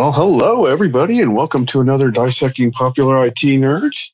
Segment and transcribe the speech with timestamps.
[0.00, 4.12] Well, hello, everybody, and welcome to another Dissecting Popular IT Nerds.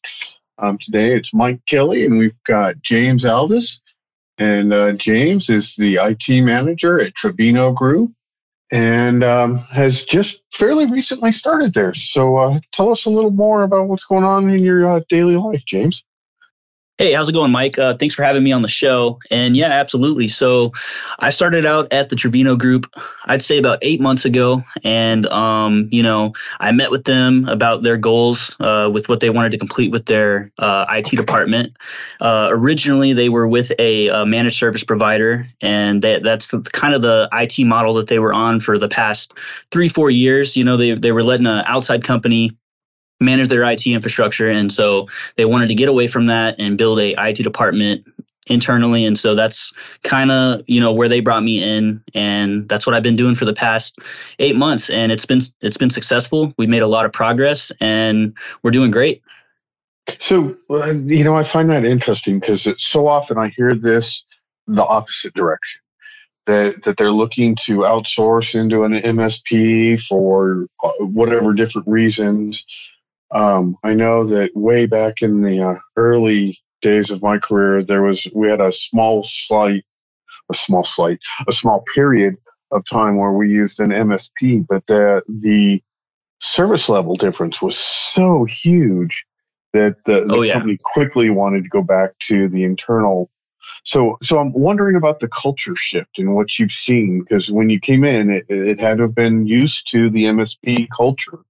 [0.58, 3.80] Um, today it's Mike Kelly, and we've got James Alvis.
[4.36, 8.10] And uh, James is the IT manager at Trevino Group
[8.72, 11.94] and um, has just fairly recently started there.
[11.94, 15.36] So uh, tell us a little more about what's going on in your uh, daily
[15.36, 16.04] life, James.
[16.98, 17.78] Hey, how's it going, Mike?
[17.78, 19.18] Uh, thanks for having me on the show.
[19.30, 20.28] And yeah, absolutely.
[20.28, 20.72] So
[21.18, 22.90] I started out at the Trevino Group,
[23.26, 24.62] I'd say about eight months ago.
[24.82, 29.28] And, um, you know, I met with them about their goals uh, with what they
[29.28, 31.76] wanted to complete with their uh, IT department.
[32.22, 36.94] Uh, originally, they were with a, a managed service provider, and that, that's the, kind
[36.94, 39.34] of the IT model that they were on for the past
[39.70, 40.56] three, four years.
[40.56, 42.56] You know, they, they were letting an outside company
[43.20, 44.50] manage their IT infrastructure.
[44.50, 48.06] And so they wanted to get away from that and build a IT department
[48.48, 49.04] internally.
[49.04, 49.72] And so that's
[50.04, 52.02] kind of, you know, where they brought me in.
[52.14, 53.98] And that's what I've been doing for the past
[54.38, 54.88] eight months.
[54.90, 56.54] And it's been, it's been successful.
[56.56, 59.22] We've made a lot of progress and we're doing great.
[60.18, 64.24] So, you know, I find that interesting because so often I hear this
[64.66, 65.80] the opposite direction.
[66.46, 72.64] That, that they're looking to outsource into an MSP for uh, whatever different reasons
[73.32, 78.02] um, I know that way back in the uh, early days of my career, there
[78.02, 79.84] was we had a small slight,
[80.50, 82.36] a small slight, a small period
[82.70, 85.82] of time where we used an MSP, but the the
[86.40, 89.24] service level difference was so huge
[89.72, 90.54] that the, the oh, yeah.
[90.54, 93.30] company quickly wanted to go back to the internal.
[93.84, 97.80] So, so I'm wondering about the culture shift and what you've seen because when you
[97.80, 101.40] came in, it, it had to have been used to the MSP culture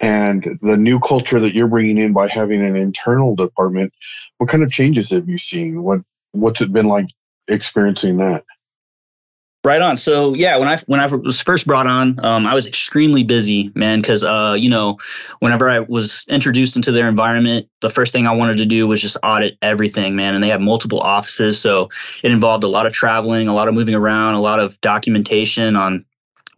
[0.00, 3.92] and the new culture that you're bringing in by having an internal department
[4.38, 6.00] what kind of changes have you seen what
[6.32, 7.06] what's it been like
[7.48, 8.44] experiencing that
[9.64, 9.96] Right on.
[9.96, 13.72] So yeah, when I when I was first brought on, um, I was extremely busy,
[13.74, 14.02] man.
[14.02, 14.98] Because uh, you know,
[15.38, 19.00] whenever I was introduced into their environment, the first thing I wanted to do was
[19.00, 20.34] just audit everything, man.
[20.34, 21.88] And they have multiple offices, so
[22.22, 25.76] it involved a lot of traveling, a lot of moving around, a lot of documentation
[25.76, 26.04] on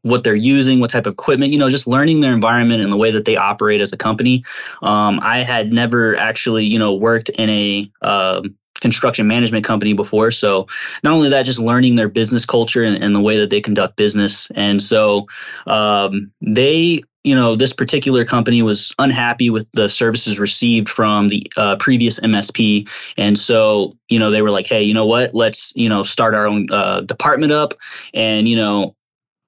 [0.06, 2.96] what they're using, what type of equipment, you know, just learning their environment and the
[2.96, 4.44] way that they operate as a company.
[4.82, 10.30] Um, I had never actually, you know, worked in a um, construction management company before.
[10.30, 10.66] So
[11.02, 13.96] not only that, just learning their business culture and, and the way that they conduct
[13.96, 14.48] business.
[14.54, 15.26] And so
[15.66, 21.42] um, they you know, this particular company was unhappy with the services received from the
[21.56, 22.88] uh, previous MSP.
[23.16, 25.34] And so, you know, they were like, hey, you know what?
[25.34, 27.74] Let's, you know, start our own uh, department up.
[28.14, 28.94] And, you know,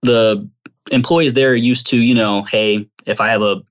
[0.03, 0.49] the
[0.91, 3.63] employees there are used to, you know, hey, if I have a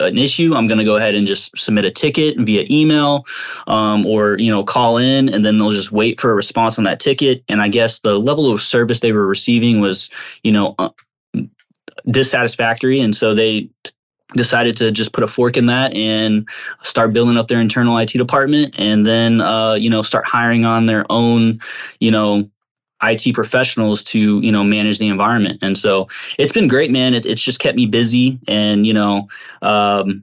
[0.00, 3.26] an issue, I'm going to go ahead and just submit a ticket via email,
[3.66, 6.84] um, or you know, call in, and then they'll just wait for a response on
[6.84, 7.44] that ticket.
[7.48, 10.08] And I guess the level of service they were receiving was,
[10.42, 10.90] you know, uh,
[12.10, 13.68] dissatisfactory, and so they
[14.34, 16.48] decided to just put a fork in that and
[16.82, 20.86] start building up their internal IT department, and then uh, you know, start hiring on
[20.86, 21.60] their own,
[21.98, 22.48] you know,
[23.02, 25.58] IT professionals to you know manage the environment.
[25.62, 27.14] And so it's been great, man.
[27.14, 29.28] It, it's just kept me busy, and you know.
[29.62, 30.22] Um,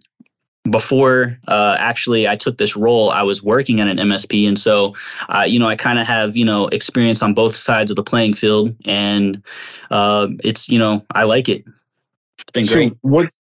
[0.69, 4.93] before uh, actually I took this role, I was working at an MSP, and so
[5.33, 8.03] uh, you know I kind of have you know experience on both sides of the
[8.03, 9.41] playing field, and
[9.91, 11.63] uh, it's you know I like it.
[12.39, 12.93] It's been so great.
[13.01, 13.31] What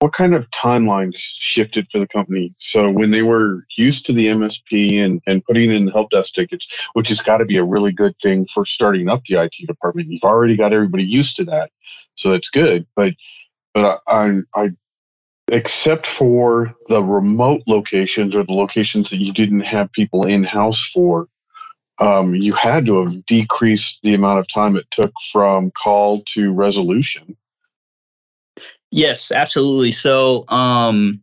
[0.00, 2.54] what kind of timelines shifted for the company?
[2.58, 6.34] So when they were used to the MSP and, and putting in the help desk
[6.34, 9.54] tickets, which has got to be a really good thing for starting up the IT
[9.66, 10.10] department.
[10.10, 11.70] You've already got everybody used to that,
[12.14, 12.86] so that's good.
[12.94, 13.14] But
[13.74, 14.70] but I, I
[15.48, 20.84] except for the remote locations or the locations that you didn't have people in house
[20.84, 21.28] for,
[21.98, 26.52] um, you had to have decreased the amount of time it took from call to
[26.52, 27.36] resolution.
[28.90, 29.92] Yes, absolutely.
[29.92, 31.20] So, um,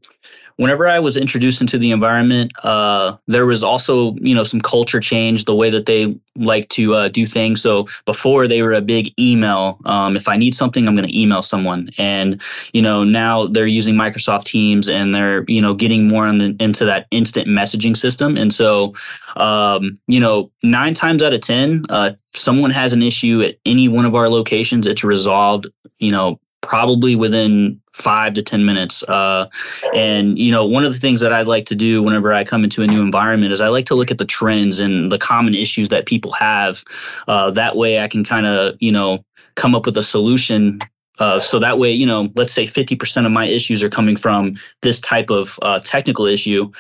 [0.58, 5.00] whenever I was introduced into the environment, uh, there was also you know some culture
[5.00, 7.62] change, the way that they like to uh, do things.
[7.62, 9.80] So before they were a big email.
[9.86, 12.42] Um, if I need something, I'm going to email someone, and
[12.74, 16.86] you know now they're using Microsoft Teams and they're you know getting more the, into
[16.86, 18.38] that instant messaging system.
[18.38, 18.94] And so
[19.38, 23.88] um, you know nine times out of ten, uh, someone has an issue at any
[23.88, 25.68] one of our locations, it's resolved.
[26.00, 29.04] You know probably within five to 10 minutes.
[29.04, 29.48] Uh,
[29.94, 32.64] and, you know, one of the things that I'd like to do whenever I come
[32.64, 35.54] into a new environment is I like to look at the trends and the common
[35.54, 36.84] issues that people have.
[37.28, 39.24] Uh, that way I can kind of, you know,
[39.56, 40.80] come up with a solution
[41.20, 44.56] uh, so that way, you know, let's say 50% of my issues are coming from
[44.82, 46.72] this type of uh, technical issue.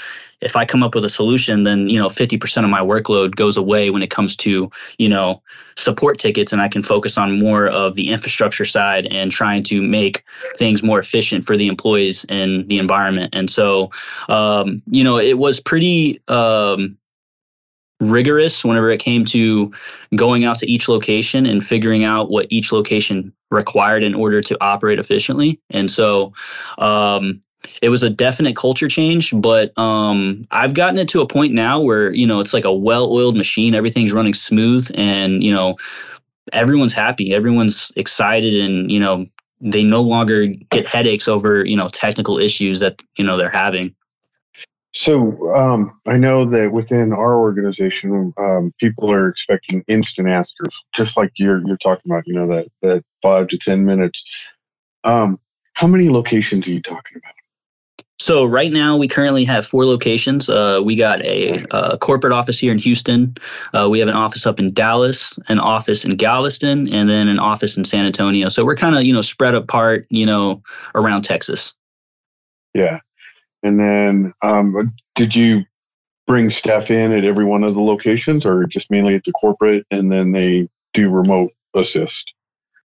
[0.43, 3.57] If I come up with a solution, then you know 50% of my workload goes
[3.57, 5.41] away when it comes to you know
[5.75, 9.81] support tickets, and I can focus on more of the infrastructure side and trying to
[9.81, 10.23] make
[10.57, 13.33] things more efficient for the employees and the environment.
[13.33, 13.89] And so,
[14.29, 16.21] um, you know, it was pretty.
[16.27, 16.97] Um,
[17.99, 19.71] rigorous whenever it came to
[20.15, 24.57] going out to each location and figuring out what each location required in order to
[24.61, 25.59] operate efficiently.
[25.69, 26.33] And so
[26.79, 27.39] um,
[27.81, 31.79] it was a definite culture change, but um, I've gotten it to a point now
[31.79, 33.75] where, you know, it's like a well oiled machine.
[33.75, 35.75] Everything's running smooth and, you know,
[36.51, 37.33] everyone's happy.
[37.33, 39.25] Everyone's excited and, you know,
[39.61, 43.95] they no longer get headaches over, you know, technical issues that, you know, they're having.
[44.93, 51.17] So um, I know that within our organization, um, people are expecting instant answers, just
[51.17, 52.27] like you're you're talking about.
[52.27, 54.23] You know that that five to ten minutes.
[55.03, 55.39] Um,
[55.73, 57.33] how many locations are you talking about?
[58.19, 60.47] So right now we currently have four locations.
[60.47, 63.35] Uh, we got a, a, corporate office here in Houston.
[63.73, 67.37] Uh, we have an office up in Dallas, an office in Galveston, and then an
[67.37, 68.47] office in San Antonio.
[68.47, 70.61] So we're kind of you know spread apart, you know,
[70.95, 71.73] around Texas.
[72.73, 72.99] Yeah,
[73.63, 75.63] and then, um, did you
[76.27, 79.85] bring staff in at every one of the locations, or just mainly at the corporate,
[79.89, 82.33] and then they do remote assist?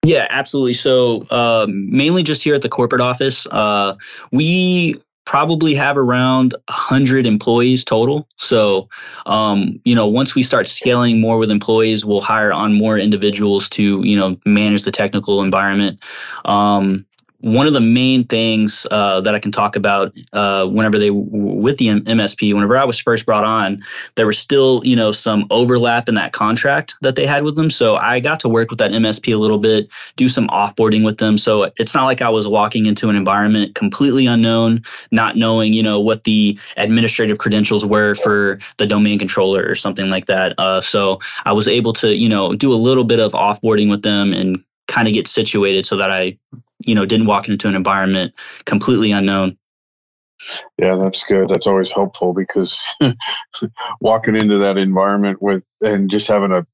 [0.05, 0.75] Yeah, absolutely.
[0.75, 3.97] So um, mainly just here at the corporate office, uh,
[4.33, 8.29] we probably have around 100 employees total.
[8.37, 8.89] So,
[9.25, 13.71] um, you know, once we start scaling more with employees, we'll hire on more individuals
[13.71, 15.99] to, you know, manage the technical environment.
[16.45, 17.07] Um,
[17.45, 21.77] one of the main things uh, that I can talk about uh, whenever they with
[21.77, 26.09] the MSP, whenever I was first brought on, there was still you know some overlap
[26.09, 27.69] in that contract that they had with them.
[27.69, 31.19] So I got to work with that MSP a little bit, do some offboarding with
[31.19, 31.37] them.
[31.37, 35.83] So it's not like I was walking into an environment completely unknown, not knowing you
[35.83, 40.55] know what the administrative credentials were for the domain controller or something like that.
[40.57, 44.01] Uh, so I was able to you know do a little bit of offboarding with
[44.01, 46.39] them and kind of get situated so that I
[46.81, 48.35] you know didn't walk into an environment
[48.65, 49.57] completely unknown.
[50.79, 51.49] Yeah that's good.
[51.49, 52.83] That's always helpful because
[54.01, 56.67] walking into that environment with and just having to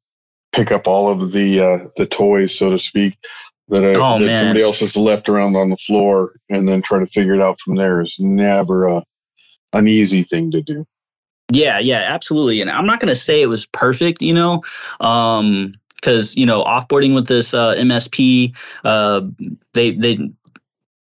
[0.53, 3.17] pick up all of the uh, the toys so to speak
[3.69, 6.99] that, uh, oh, that somebody else has left around on the floor and then try
[6.99, 9.03] to figure it out from there is never a,
[9.73, 10.85] an easy thing to do.
[11.53, 14.63] Yeah yeah absolutely and i'm not going to say it was perfect you know?
[15.01, 19.23] Um because you know offboarding with this uh, MSP, uh,
[19.75, 20.19] they they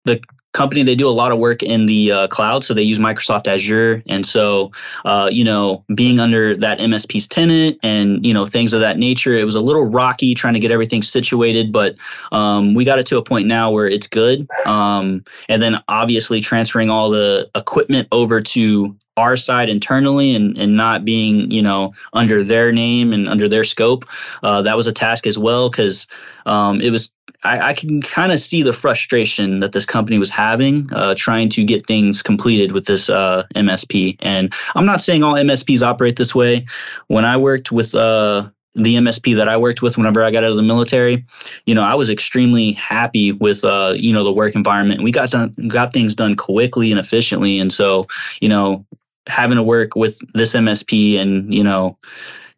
[0.04, 0.20] the
[0.52, 3.46] company they do a lot of work in the uh, cloud so they use microsoft
[3.46, 4.02] azure.
[4.08, 4.72] And so
[5.04, 9.34] uh, you know being under that msp's tenant and you know things of that nature
[9.34, 11.94] it was a little rocky trying to get everything situated but
[12.32, 14.48] um, we got it to a point now where it's good.
[14.66, 20.76] Um, and then obviously transferring all the equipment over to our side internally and, and
[20.76, 24.04] not being you know under their name and under their scope
[24.42, 26.06] uh, that was a task as well because
[26.46, 27.12] um, it was
[27.42, 31.48] I, I can kind of see the frustration that this company was having uh, trying
[31.50, 34.16] to get things completed with this uh, MSP.
[34.20, 36.66] And I'm not saying all MSPs operate this way.
[37.06, 40.50] When I worked with uh, the MSP that I worked with whenever I got out
[40.50, 41.24] of the military,
[41.66, 45.02] you know, I was extremely happy with uh, you know the work environment.
[45.02, 48.04] We got done got things done quickly and efficiently, and so
[48.40, 48.84] you know
[49.28, 51.98] having to work with this MSP and you know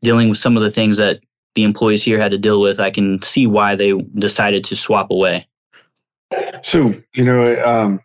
[0.02, 1.20] dealing with some of the things that
[1.54, 5.10] the employees here had to deal with, I can see why they decided to swap
[5.10, 5.46] away.
[6.62, 8.00] So you know, um,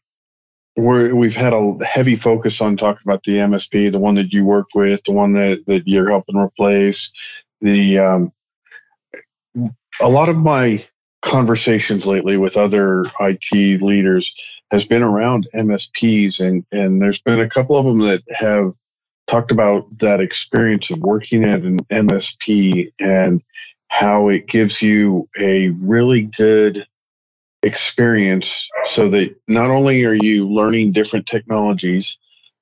[0.76, 4.46] we're, we've had a heavy focus on talking about the MSP, the one that you
[4.46, 7.12] work with, the one that, that you're helping replace.
[7.62, 8.32] The um,
[10.00, 10.86] a lot of my
[11.24, 14.36] conversations lately with other IT leaders
[14.72, 18.74] has been around MSPs, and and there's been a couple of them that have
[19.28, 23.42] talked about that experience of working at an MSP and
[23.90, 26.86] how it gives you a really good
[27.64, 32.18] experience so that not only are you learning different technologies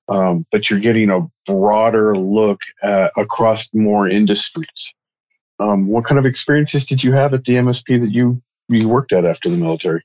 [0.07, 4.93] um, but you're getting a broader look at, across more industries.
[5.59, 9.13] Um, what kind of experiences did you have at the msp that you you worked
[9.13, 10.03] at after the military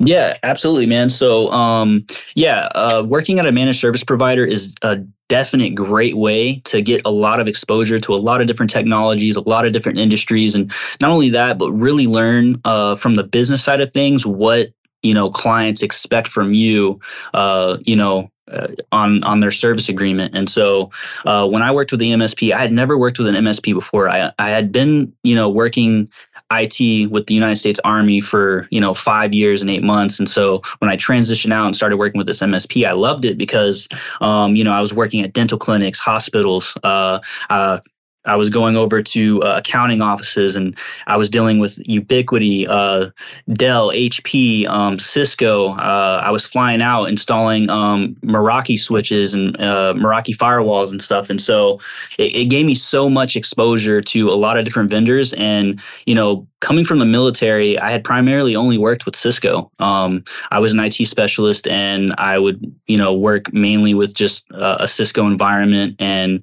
[0.00, 1.10] yeah, absolutely, man.
[1.10, 4.96] So, um, yeah, uh, working at a managed service provider is a
[5.28, 9.36] definite great way to get a lot of exposure to a lot of different technologies,
[9.36, 13.22] a lot of different industries, and not only that, but really learn uh, from the
[13.22, 14.70] business side of things what
[15.02, 16.98] you know clients expect from you.
[17.34, 20.36] Uh, you know, uh, on on their service agreement.
[20.36, 20.90] And so
[21.24, 24.08] uh, when I worked with the MSP, I had never worked with an MSP before.
[24.08, 26.10] I I had been you know working
[26.52, 30.28] IT with the United States Army for you know five years and eight months, and
[30.28, 33.88] so when I transitioned out and started working with this MSP, I loved it because
[34.20, 37.78] um, you know I was working at dental clinics, hospitals, uh, uh,
[38.26, 43.10] I was going over to uh, accounting offices and I was dealing with Ubiquiti, uh,
[43.54, 45.70] Dell, HP, um, Cisco.
[45.70, 51.30] Uh, I was flying out installing um, Meraki switches and uh, Meraki firewalls and stuff.
[51.30, 51.80] And so
[52.18, 55.32] it, it, gave me so much exposure to a lot of different vendors.
[55.34, 59.70] And, you know, coming from the military, I had primarily only worked with Cisco.
[59.78, 64.46] Um, I was an IT specialist and I would, you know, work mainly with just
[64.50, 66.42] a Cisco environment and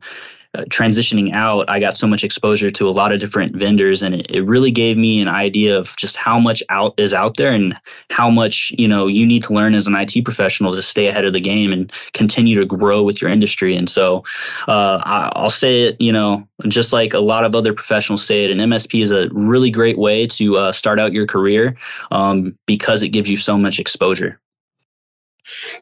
[0.57, 4.15] uh, transitioning out, I got so much exposure to a lot of different vendors, and
[4.15, 7.51] it, it really gave me an idea of just how much out is out there
[7.51, 11.07] and how much you know you need to learn as an IT professional to stay
[11.07, 13.75] ahead of the game and continue to grow with your industry.
[13.75, 14.23] And so,
[14.67, 18.45] uh, I, I'll say it, you know, just like a lot of other professionals say
[18.45, 21.75] it, an MSP is a really great way to uh, start out your career
[22.09, 24.39] um, because it gives you so much exposure.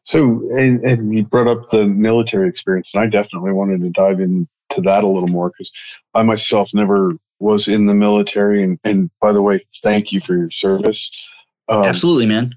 [0.04, 0.22] So,
[0.56, 4.48] and, and you brought up the military experience, and I definitely wanted to dive in
[4.70, 5.72] to that a little more because
[6.14, 8.64] I myself never was in the military.
[8.64, 11.12] And, and by the way, thank you for your service.
[11.68, 12.52] Um, Absolutely, man.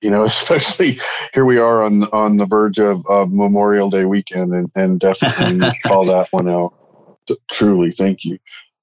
[0.00, 0.98] You know, especially
[1.34, 5.70] here we are on on the verge of, of Memorial Day weekend, and, and definitely
[5.84, 6.74] call that one out.
[7.28, 8.38] So, truly, thank you.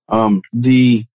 [0.10, 1.05] Um, the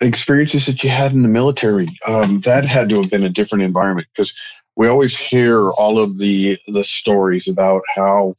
[0.00, 3.64] experiences that you had in the military, um, that had to have been a different
[3.64, 4.34] environment because
[4.76, 8.34] we always hear all of the the stories about how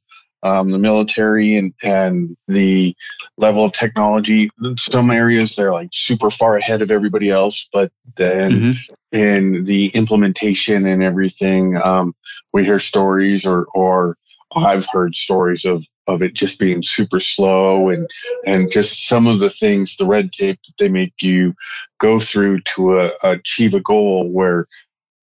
[0.45, 2.95] um, the military and, and the
[3.37, 4.49] level of technology.
[4.63, 9.17] In some areas they're like super far ahead of everybody else, but then mm-hmm.
[9.17, 12.13] in the implementation and everything, um,
[12.53, 14.17] we hear stories or or
[14.55, 18.07] I've heard stories of of it just being super slow and
[18.45, 21.55] and just some of the things, the red tape that they make you
[21.97, 24.29] go through to uh, achieve a goal.
[24.29, 24.67] Where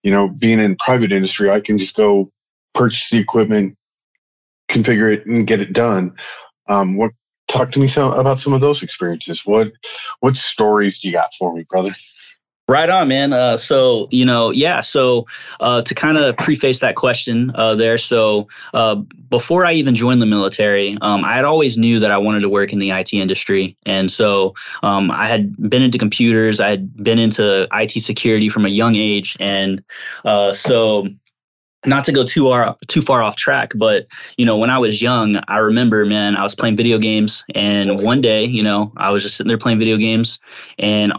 [0.03, 2.33] you know, being in private industry, I can just go
[2.75, 3.77] purchase the equipment,
[4.73, 6.15] configure it and get it done.
[6.69, 7.13] Um, what
[7.49, 9.45] talk to me some, about some of those experiences?
[9.45, 9.73] What
[10.21, 11.93] what stories do you got for me, brother?
[12.69, 13.33] Right on, man.
[13.33, 14.81] Uh, so you know, yeah.
[14.81, 15.27] So
[15.61, 20.23] uh, to kind of preface that question uh, there, so uh, before I even joined
[20.23, 23.13] the military, um, I had always knew that I wanted to work in the IT
[23.13, 26.61] industry, and so um, I had been into computers.
[26.61, 29.83] I had been into IT security from a young age, and
[30.25, 31.09] uh, so
[31.87, 35.03] not to go too far too far off track, but you know, when I was
[35.03, 39.11] young, I remember, man, I was playing video games, and one day, you know, I
[39.11, 40.41] was just sitting there playing video games,
[40.79, 41.13] and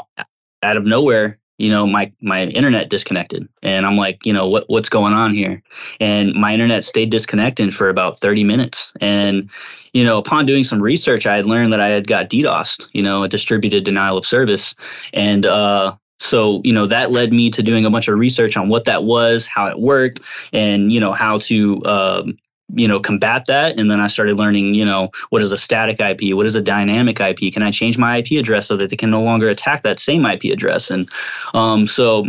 [0.64, 4.66] out of nowhere, you know, my my internet disconnected, and I'm like, you know, what
[4.68, 5.62] what's going on here?
[6.00, 9.50] And my internet stayed disconnected for about 30 minutes, and
[9.94, 13.04] you know, upon doing some research, I had learned that I had got DDoSed, you
[13.04, 14.74] know, a distributed denial of service,
[15.14, 18.70] and uh, so, you know, that led me to doing a bunch of research on
[18.70, 20.22] what that was, how it worked,
[20.54, 22.38] and, you know, how to, um,
[22.76, 23.78] you know, combat that.
[23.78, 26.36] And then I started learning, you know, what is a static IP?
[26.36, 27.54] What is a dynamic IP?
[27.54, 30.26] Can I change my IP address so that they can no longer attack that same
[30.26, 30.90] IP address?
[30.90, 31.08] And
[31.54, 32.28] um, so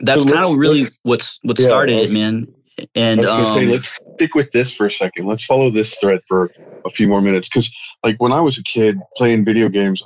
[0.00, 2.46] that's so kind of really what's what started it, man.
[2.94, 5.26] And I was um, say, let's stick with this for a second.
[5.26, 6.50] Let's follow this thread for
[6.84, 7.48] a few more minutes.
[7.48, 10.02] Cause like when I was a kid playing video games,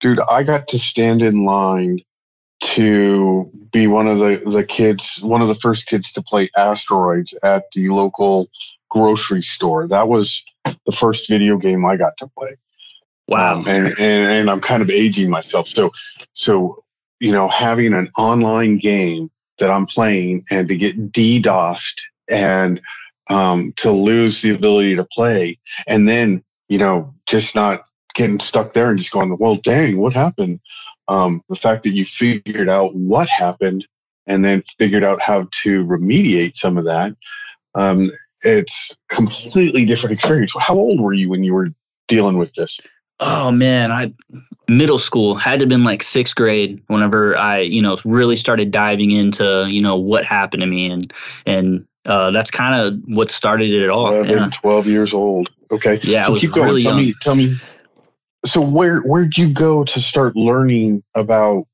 [0.00, 1.98] dude, I got to stand in line
[2.60, 7.34] to be one of the, the kids, one of the first kids to play asteroids
[7.42, 8.48] at the local
[8.88, 9.86] grocery store.
[9.86, 12.56] That was the first video game I got to play.
[13.28, 13.56] Wow.
[13.56, 15.68] Um, and, and, and I'm kind of aging myself.
[15.68, 15.90] So,
[16.32, 16.76] so,
[17.20, 22.80] you know, having an online game that I'm playing and to get DDoSed and
[23.28, 27.82] um, to lose the ability to play and then, you know, just not
[28.14, 30.60] getting stuck there and just going, well, dang, what happened?
[31.08, 33.86] Um, the fact that you figured out what happened
[34.26, 37.14] and then figured out how to remediate some of that
[37.76, 38.10] um,
[38.42, 40.52] it's completely different experience.
[40.58, 41.68] How old were you when you were
[42.08, 42.80] dealing with this?
[43.18, 44.12] Oh man i
[44.68, 48.70] middle school had to have been like sixth grade whenever i you know really started
[48.70, 51.14] diving into you know what happened to me and
[51.46, 54.14] and uh, that's kind of what started it all.
[54.14, 54.50] 11, yeah.
[54.52, 55.50] 12 years old.
[55.72, 55.98] Okay.
[56.02, 56.68] Yeah so keep going.
[56.68, 57.06] really tell young.
[57.06, 57.56] me tell me
[58.46, 61.66] so where where'd you go to start learning about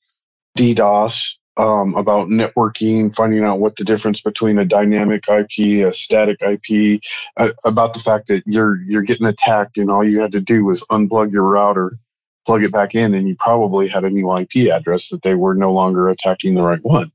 [0.56, 6.38] DDoS, um, about networking, finding out what the difference between a dynamic IP, a static
[6.40, 7.00] IP,
[7.36, 10.64] uh, about the fact that you're you're getting attacked and all you had to do
[10.64, 11.98] was unplug your router,
[12.46, 15.54] plug it back in, and you probably had a new IP address that they were
[15.54, 17.12] no longer attacking the right one.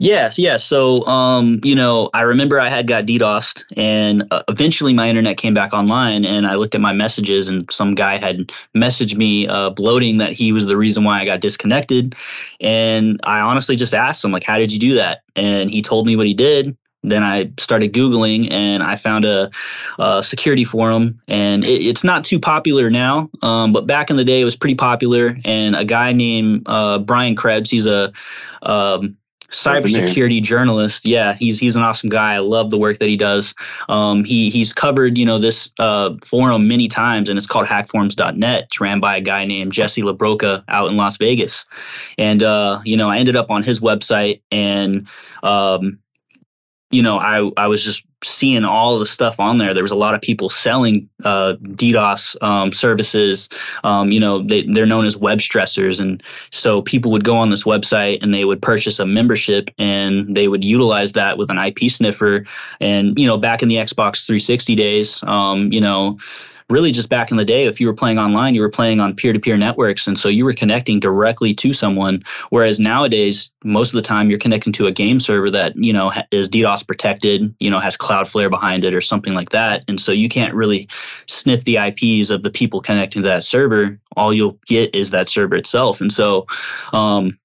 [0.00, 0.64] Yes, yes.
[0.64, 5.38] So, um, you know, I remember I had got DDoSed, and uh, eventually my internet
[5.38, 9.48] came back online, and I looked at my messages, and some guy had messaged me
[9.48, 12.14] uh, bloating that he was the reason why I got disconnected,
[12.60, 16.06] and I honestly just asked him like, "How did you do that?" And he told
[16.06, 16.76] me what he did.
[17.02, 19.50] Then I started Googling and I found a,
[19.98, 24.24] a security forum, and it, it's not too popular now, um, but back in the
[24.24, 25.36] day it was pretty popular.
[25.44, 28.12] And a guy named uh, Brian Krebs, he's a
[28.62, 29.16] um,
[29.50, 31.04] cybersecurity journalist.
[31.04, 32.34] Yeah, he's he's an awesome guy.
[32.34, 33.54] I love the work that he does.
[33.88, 38.64] Um, he he's covered you know this uh, forum many times, and it's called hackforums.net.
[38.64, 41.66] It's ran by a guy named Jesse LaBrocca out in Las Vegas,
[42.18, 45.06] and uh, you know I ended up on his website and.
[45.42, 45.98] Um,
[46.90, 49.74] you know, I, I was just seeing all the stuff on there.
[49.74, 53.48] There was a lot of people selling uh, DDoS um, services.
[53.84, 56.00] Um, you know, they, they're known as web stressors.
[56.00, 60.34] And so people would go on this website and they would purchase a membership and
[60.34, 62.44] they would utilize that with an IP sniffer.
[62.80, 66.18] And, you know, back in the Xbox 360 days, um, you know,
[66.70, 69.14] really just back in the day, if you were playing online, you were playing on
[69.14, 70.06] peer to peer networks.
[70.06, 72.22] And so you were connecting directly to someone.
[72.50, 76.12] Whereas nowadays, most of the time you're connecting to a game server that, you know,
[76.30, 79.84] is DDoS protected, you know, has Cloudflare behind it or something like that.
[79.88, 80.88] And so you can't really
[81.26, 83.98] sniff the IPs of the people connecting to that server.
[84.16, 86.00] All you'll get is that server itself.
[86.00, 86.46] And so,
[86.92, 87.38] um,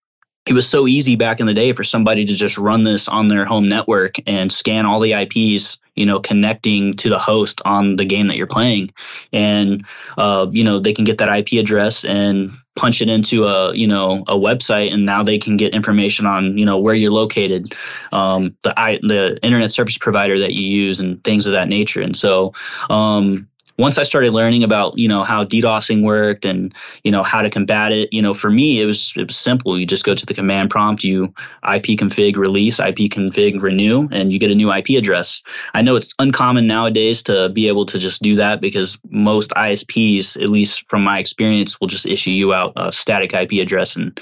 [0.45, 3.29] it was so easy back in the day for somebody to just run this on
[3.29, 7.95] their home network and scan all the IPs, you know, connecting to the host on
[7.95, 8.91] the game that you're playing,
[9.31, 9.85] and
[10.17, 13.87] uh, you know they can get that IP address and punch it into a you
[13.87, 17.73] know a website, and now they can get information on you know where you're located,
[18.11, 22.01] um, the I, the internet service provider that you use, and things of that nature.
[22.01, 22.53] And so
[22.89, 27.41] um, once I started learning about you know how DDoSing worked and you know how
[27.41, 29.79] to combat it, you know for me it was it was simple.
[29.79, 34.51] You just go to the command prompt, you ipconfig release, ipconfig renew, and you get
[34.51, 35.41] a new IP address.
[35.73, 40.41] I know it's uncommon nowadays to be able to just do that because most ISPs,
[40.41, 44.19] at least from my experience, will just issue you out a static IP address and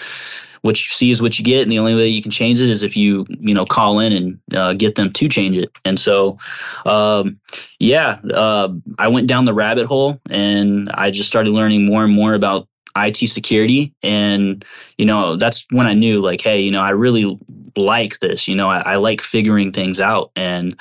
[0.62, 2.70] what you see is what you get, and the only way you can change it
[2.70, 5.72] is if you you know call in and uh, get them to change it.
[5.86, 6.38] And so,
[6.86, 7.36] um,
[7.80, 12.14] yeah, uh, I went down the rabbit hole, and I just started learning more and
[12.14, 14.64] more about IT security, and
[14.98, 17.40] you know that's when I knew like, hey, you know, I really
[17.76, 18.48] like this.
[18.48, 20.80] You know, I, I like figuring things out, and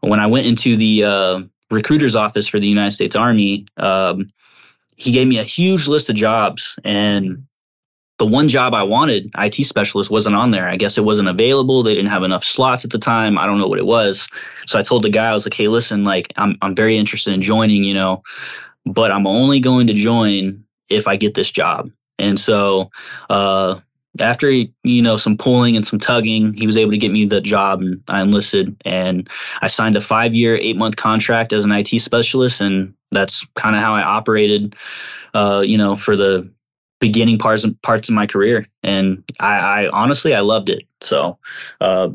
[0.00, 3.66] when I went into the uh, recruiter's office for the United States Army.
[3.78, 4.26] Um,
[4.96, 7.44] he gave me a huge list of jobs and
[8.18, 10.68] the one job I wanted, IT specialist, wasn't on there.
[10.68, 11.82] I guess it wasn't available.
[11.82, 13.38] They didn't have enough slots at the time.
[13.38, 14.28] I don't know what it was.
[14.66, 17.32] So I told the guy, I was like, hey, listen, like I'm I'm very interested
[17.32, 18.22] in joining, you know,
[18.86, 21.90] but I'm only going to join if I get this job.
[22.18, 22.90] And so
[23.30, 23.80] uh
[24.20, 27.40] after you know some pulling and some tugging he was able to get me the
[27.40, 29.28] job and i enlisted and
[29.62, 33.74] i signed a five year eight month contract as an it specialist and that's kind
[33.74, 34.76] of how i operated
[35.32, 36.46] uh, you know for the
[37.02, 40.86] beginning parts parts of my career, and I, I honestly I loved it.
[41.02, 41.36] So,
[41.82, 42.08] uh,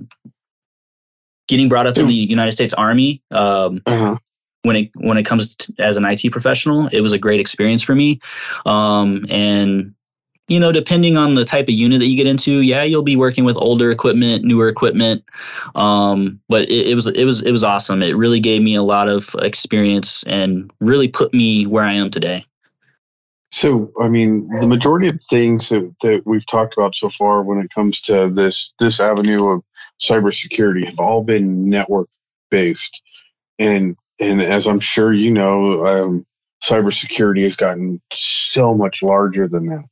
[1.48, 3.22] getting brought up in the United States Army.
[3.30, 4.18] Um, uh-huh.
[4.64, 7.84] When it when it comes to, as an IT professional, it was a great experience
[7.84, 8.20] for me,
[8.66, 9.94] um, and
[10.48, 13.18] you know, depending on the type of unit that you get into, yeah, you'll be
[13.18, 15.24] working with older equipment, newer equipment.
[15.76, 18.02] Um, but it, it, was it was it was awesome.
[18.02, 22.10] It really gave me a lot of experience and really put me where I am
[22.10, 22.46] today.
[23.50, 27.60] So, I mean, the majority of things that, that we've talked about so far when
[27.60, 29.64] it comes to this this avenue of
[30.02, 32.10] cybersecurity have all been network
[32.52, 33.02] based,
[33.58, 36.26] and and as I'm sure you know, um,
[36.62, 39.86] cybersecurity has gotten so much larger than that.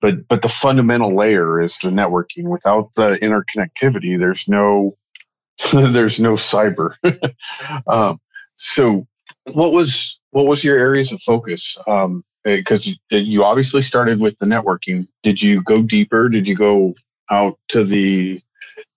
[0.00, 2.44] But but the fundamental layer is the networking.
[2.44, 4.96] Without the interconnectivity, there's no
[5.72, 6.94] there's no cyber.
[7.88, 8.20] um,
[8.54, 9.06] so,
[9.52, 11.76] what was what was your areas of focus?
[11.88, 15.08] Um, because you obviously started with the networking.
[15.22, 16.28] Did you go deeper?
[16.28, 16.94] Did you go
[17.30, 18.40] out to the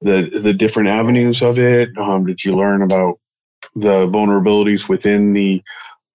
[0.02, 1.98] the the different avenues of it?
[1.98, 3.20] Um, did you learn about
[3.76, 5.64] the vulnerabilities within the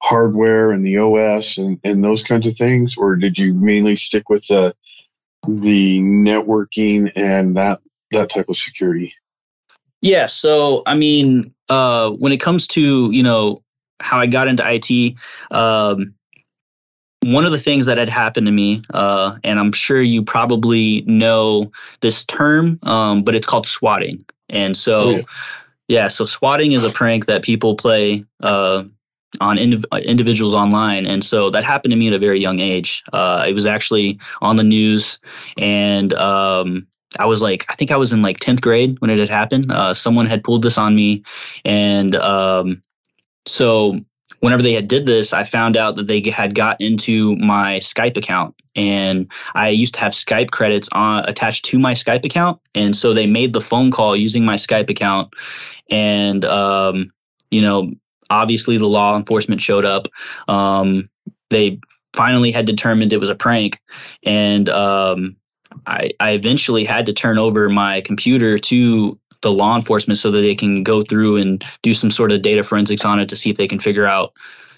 [0.02, 4.28] hardware and the OS and, and those kinds of things, or did you mainly stick
[4.28, 4.74] with the
[5.48, 9.14] the networking and that that type of security?
[10.02, 10.26] Yeah.
[10.26, 13.62] So I mean, uh, when it comes to you know
[14.02, 15.14] how I got into IT.
[15.50, 16.14] Um,
[17.22, 21.02] one of the things that had happened to me, uh, and I'm sure you probably
[21.02, 24.20] know this term, um, but it's called swatting.
[24.48, 25.20] And so, oh,
[25.88, 26.08] yeah.
[26.08, 28.84] so swatting is a prank that people play uh,
[29.40, 31.06] on indiv- individuals online.
[31.06, 33.02] And so that happened to me at a very young age.
[33.12, 35.18] Uh, it was actually on the news,
[35.58, 36.86] and um,
[37.18, 39.70] I was like, I think I was in like 10th grade when it had happened.
[39.70, 41.22] Uh, someone had pulled this on me.
[41.64, 42.82] And um,
[43.46, 44.00] so
[44.42, 48.16] whenever they had did this, I found out that they had got into my Skype
[48.16, 48.54] account.
[48.74, 52.60] And I used to have Skype credits on, attached to my Skype account.
[52.74, 55.32] And so they made the phone call using my Skype account.
[55.90, 57.12] And, um,
[57.52, 57.92] you know,
[58.30, 60.08] obviously the law enforcement showed up.
[60.48, 61.08] Um,
[61.50, 61.78] they
[62.12, 63.78] finally had determined it was a prank.
[64.24, 65.36] And um,
[65.86, 70.40] I, I eventually had to turn over my computer to the law enforcement so that
[70.40, 73.50] they can go through and do some sort of data forensics on it to see
[73.50, 74.32] if they can figure out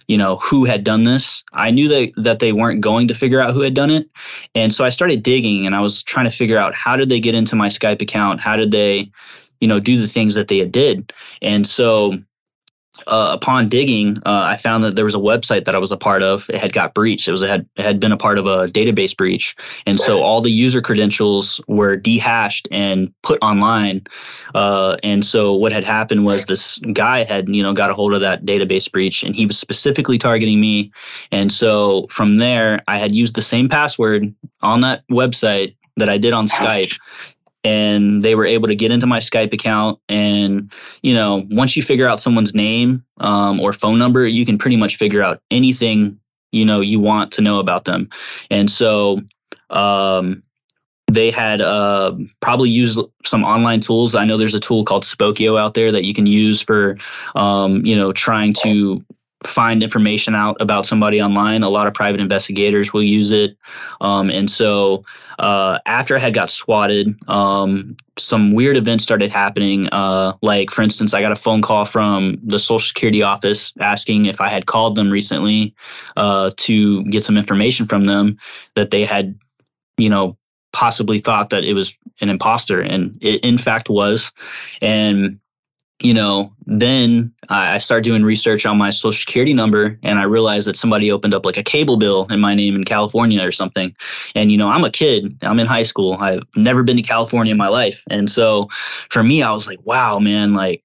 [0.08, 1.42] you know who had done this.
[1.52, 4.08] I knew that that they weren't going to figure out who had done it.
[4.54, 7.20] And so i started digging and i was trying to figure out how did they
[7.20, 8.40] get into my skype account?
[8.40, 9.10] How did they
[9.60, 11.12] you know do the things that they did?
[11.40, 12.18] And so
[13.06, 15.96] uh, upon digging, uh, I found that there was a website that I was a
[15.96, 16.48] part of.
[16.48, 17.26] It had got breached.
[17.26, 20.22] It was it had it had been a part of a database breach, and so
[20.22, 24.02] all the user credentials were dehashed and put online.
[24.54, 28.14] Uh, and so what had happened was this guy had you know got a hold
[28.14, 30.92] of that database breach, and he was specifically targeting me.
[31.32, 36.18] And so from there, I had used the same password on that website that I
[36.18, 36.98] did on Skype
[37.64, 39.98] and they were able to get into my Skype account.
[40.08, 40.70] And,
[41.02, 44.76] you know, once you figure out someone's name um, or phone number, you can pretty
[44.76, 46.20] much figure out anything,
[46.52, 48.08] you know, you want to know about them.
[48.50, 49.20] And so,
[49.70, 50.42] um,
[51.06, 54.14] they had uh, probably used some online tools.
[54.14, 56.96] I know there's a tool called Spokeo out there that you can use for,
[57.34, 59.04] um, you know, trying to
[59.46, 61.62] find information out about somebody online.
[61.62, 63.56] A lot of private investigators will use it.
[64.00, 65.04] Um, and so
[65.38, 69.88] uh, after I had got swatted, um, some weird events started happening.
[69.88, 74.26] Uh, like, for instance, I got a phone call from the Social Security office asking
[74.26, 75.74] if I had called them recently
[76.16, 78.38] uh, to get some information from them
[78.76, 79.38] that they had,
[79.98, 80.36] you know,
[80.72, 82.80] possibly thought that it was an imposter.
[82.80, 84.32] And it, in fact, was.
[84.80, 85.38] And
[86.00, 90.66] you know, then I started doing research on my social security number and I realized
[90.66, 93.94] that somebody opened up like a cable bill in my name in California or something.
[94.34, 97.52] And, you know, I'm a kid, I'm in high school, I've never been to California
[97.52, 98.02] in my life.
[98.10, 98.68] And so
[99.08, 100.82] for me, I was like, wow, man, like,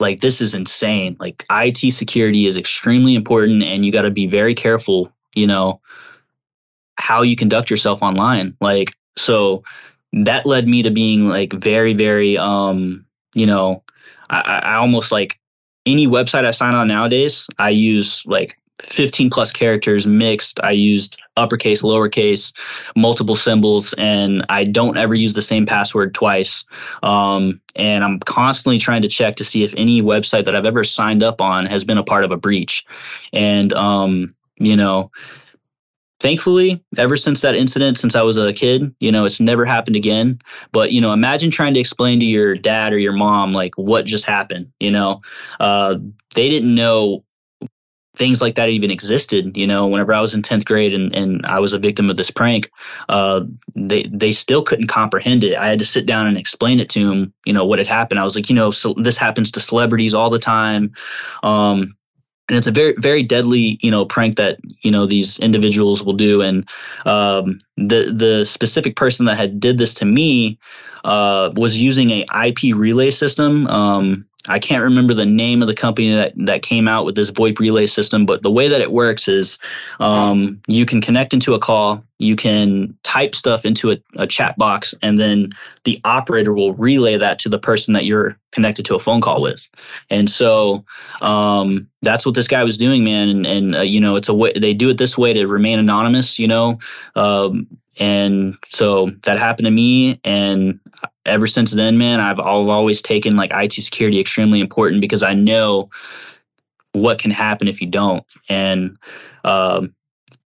[0.00, 1.16] like this is insane.
[1.18, 5.80] Like IT security is extremely important and you got to be very careful, you know,
[6.98, 8.54] how you conduct yourself online.
[8.60, 9.64] Like, so
[10.12, 13.82] that led me to being like very, very, um, you know,
[14.30, 15.38] I, I almost like
[15.86, 20.60] any website I sign on nowadays, I use like 15 plus characters mixed.
[20.62, 22.52] I used uppercase, lowercase,
[22.94, 26.64] multiple symbols, and I don't ever use the same password twice.
[27.02, 30.84] Um, and I'm constantly trying to check to see if any website that I've ever
[30.84, 32.84] signed up on has been a part of a breach.
[33.32, 35.10] And, um, you know,
[36.20, 39.96] thankfully ever since that incident since i was a kid you know it's never happened
[39.96, 40.38] again.
[40.72, 44.06] But you know imagine trying to explain to your dad or your mom like what
[44.06, 45.20] just happened you know?
[45.60, 45.96] Uh,
[46.34, 47.24] they didn't know
[48.14, 49.86] things like that even existed you know?
[49.86, 52.70] Whenever i was in 10th grade and, and i was a victim of this prank
[53.08, 53.42] uh,
[53.74, 55.56] they they still couldn't comprehend it.
[55.56, 58.20] I had to sit down and explain it to them you know what had happened.
[58.20, 60.92] I was like you know so this happens to celebrities all the time.
[61.42, 61.96] Um,
[62.48, 66.12] and it's a very very deadly you know prank that you know these individuals will
[66.12, 66.42] do.
[66.42, 66.68] And
[67.04, 70.58] um, the the specific person that had did this to me
[71.04, 75.74] uh, was using a ip relay system um, I can't remember the name of the
[75.74, 78.92] company that, that came out with this VoIP relay system, but the way that it
[78.92, 79.58] works is
[80.00, 84.56] um, you can connect into a call, you can type stuff into a, a, chat
[84.56, 85.50] box, and then
[85.84, 89.42] the operator will relay that to the person that you're connected to a phone call
[89.42, 89.68] with.
[90.10, 90.84] And so
[91.20, 93.28] um, that's what this guy was doing, man.
[93.28, 95.78] And, and uh, you know, it's a way they do it this way to remain
[95.78, 96.78] anonymous, you know.
[97.14, 97.66] Um,
[97.98, 100.78] and so that happened to me, and
[101.24, 105.34] ever since then, man, I've, I've always taken like IT security extremely important because I
[105.34, 105.90] know
[106.92, 108.24] what can happen if you don't.
[108.48, 108.96] And
[109.44, 109.94] um,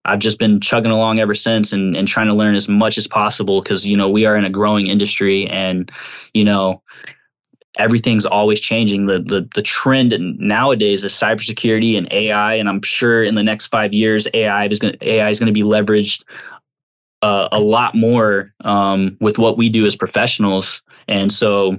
[0.04, 3.06] I've just been chugging along ever since and, and trying to learn as much as
[3.06, 5.90] possible because, you know, we are in a growing industry and,
[6.34, 6.82] you know,
[7.78, 9.06] everything's always changing.
[9.06, 12.54] The, the, the trend nowadays is cybersecurity and AI.
[12.54, 15.52] And I'm sure in the next five years, AI is going AI is going to
[15.52, 16.24] be leveraged
[17.26, 20.80] uh, a lot more um, with what we do as professionals.
[21.08, 21.76] And so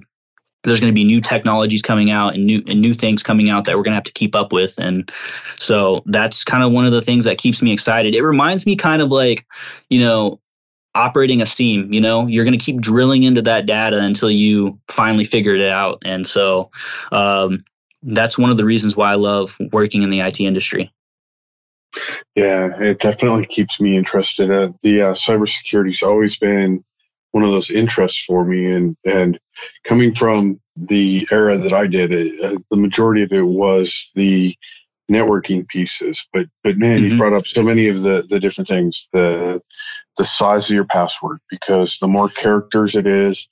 [0.64, 3.64] there's going to be new technologies coming out and new and new things coming out
[3.64, 4.78] that we're going to have to keep up with.
[4.78, 5.10] And
[5.58, 8.14] so that's kind of one of the things that keeps me excited.
[8.14, 9.46] It reminds me kind of like,
[9.90, 10.42] you know,
[10.96, 14.78] operating a SIEM, you know, you're going to keep drilling into that data until you
[14.90, 16.02] finally figure it out.
[16.04, 16.70] And so
[17.14, 17.64] um,
[18.04, 20.92] that's one of the reasons why I love working in the IT industry.
[22.36, 24.52] Yeah, it definitely keeps me interested.
[24.52, 26.84] Uh, the uh, cybersecurity's always been
[27.32, 28.72] one of those interests for me.
[28.72, 29.40] And and
[29.84, 34.56] coming from the era that I did, it, uh, the majority of it was the
[35.10, 36.28] networking pieces.
[36.34, 37.12] But but man, mm-hmm.
[37.12, 39.08] you brought up so many of the the different things.
[39.14, 39.62] The
[40.18, 43.48] the size of your password because the more characters it is,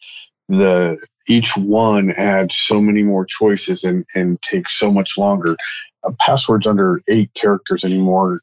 [0.49, 5.55] the each one adds so many more choices and and takes so much longer.
[6.05, 8.41] A password's under eight characters anymore.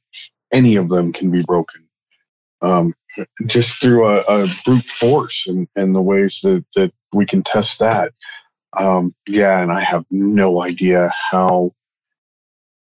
[0.52, 1.88] Any of them can be broken.
[2.60, 2.94] Um,
[3.46, 7.80] just through a, a, brute force and, and the ways that, that we can test
[7.80, 8.12] that.
[8.78, 11.74] Um, yeah, and I have no idea how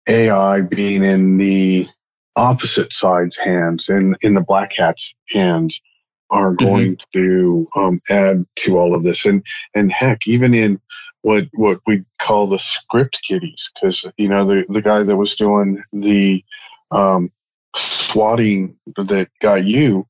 [0.07, 1.87] AI being in the
[2.35, 5.81] opposite side's hands and in the black hat's hands
[6.29, 6.65] are mm-hmm.
[6.65, 7.19] going mm-hmm.
[7.19, 10.79] to um, add to all of this and and heck even in
[11.23, 15.35] what what we call the script kiddies because you know the the guy that was
[15.35, 16.43] doing the
[16.91, 17.31] um,
[17.75, 20.05] swatting that got you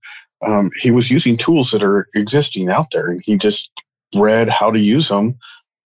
[0.46, 3.72] um, he was using tools that are existing out there and he just
[4.16, 5.38] read how to use them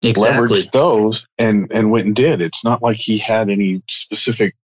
[0.04, 0.60] exactly.
[0.60, 4.54] leveraged those and and went and did it's not like he had any specific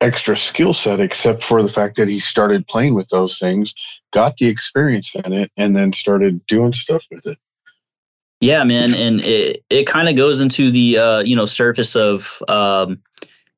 [0.00, 3.72] extra skill set except for the fact that he started playing with those things,
[4.12, 7.38] got the experience in it, and then started doing stuff with it.
[8.44, 12.42] Yeah, man, and it it kind of goes into the uh, you know surface of
[12.46, 13.00] um,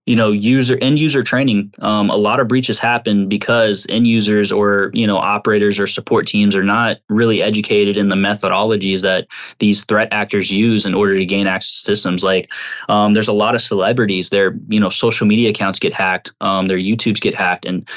[0.07, 1.75] you know user end user training.
[1.81, 6.29] Um, a lot of breaches happen because end users or you know operators or support
[6.29, 9.27] teams are not really educated in the methodologies that
[9.59, 12.23] these threat actors use in order to gain access to systems.
[12.23, 12.49] Like
[12.89, 16.69] um, there's a lot of celebrities their you know social media accounts get hacked um,
[16.69, 17.89] their youtubes get hacked and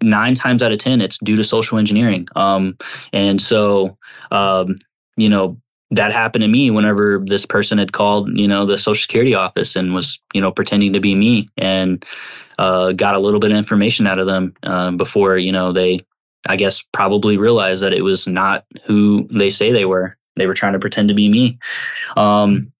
[0.00, 2.28] nine times out of ten it's due to social engineering.
[2.36, 2.76] Um,
[3.12, 3.98] and so
[4.30, 4.76] um,
[5.16, 5.58] you know
[5.96, 9.76] that happened to me whenever this person had called, you know, the social security office
[9.76, 12.04] and was, you know, pretending to be me and
[12.58, 16.00] uh, got a little bit of information out of them uh, before, you know, they,
[16.46, 20.16] I guess, probably realized that it was not who they say they were.
[20.36, 21.58] They were trying to pretend to be me.
[22.16, 22.72] Um,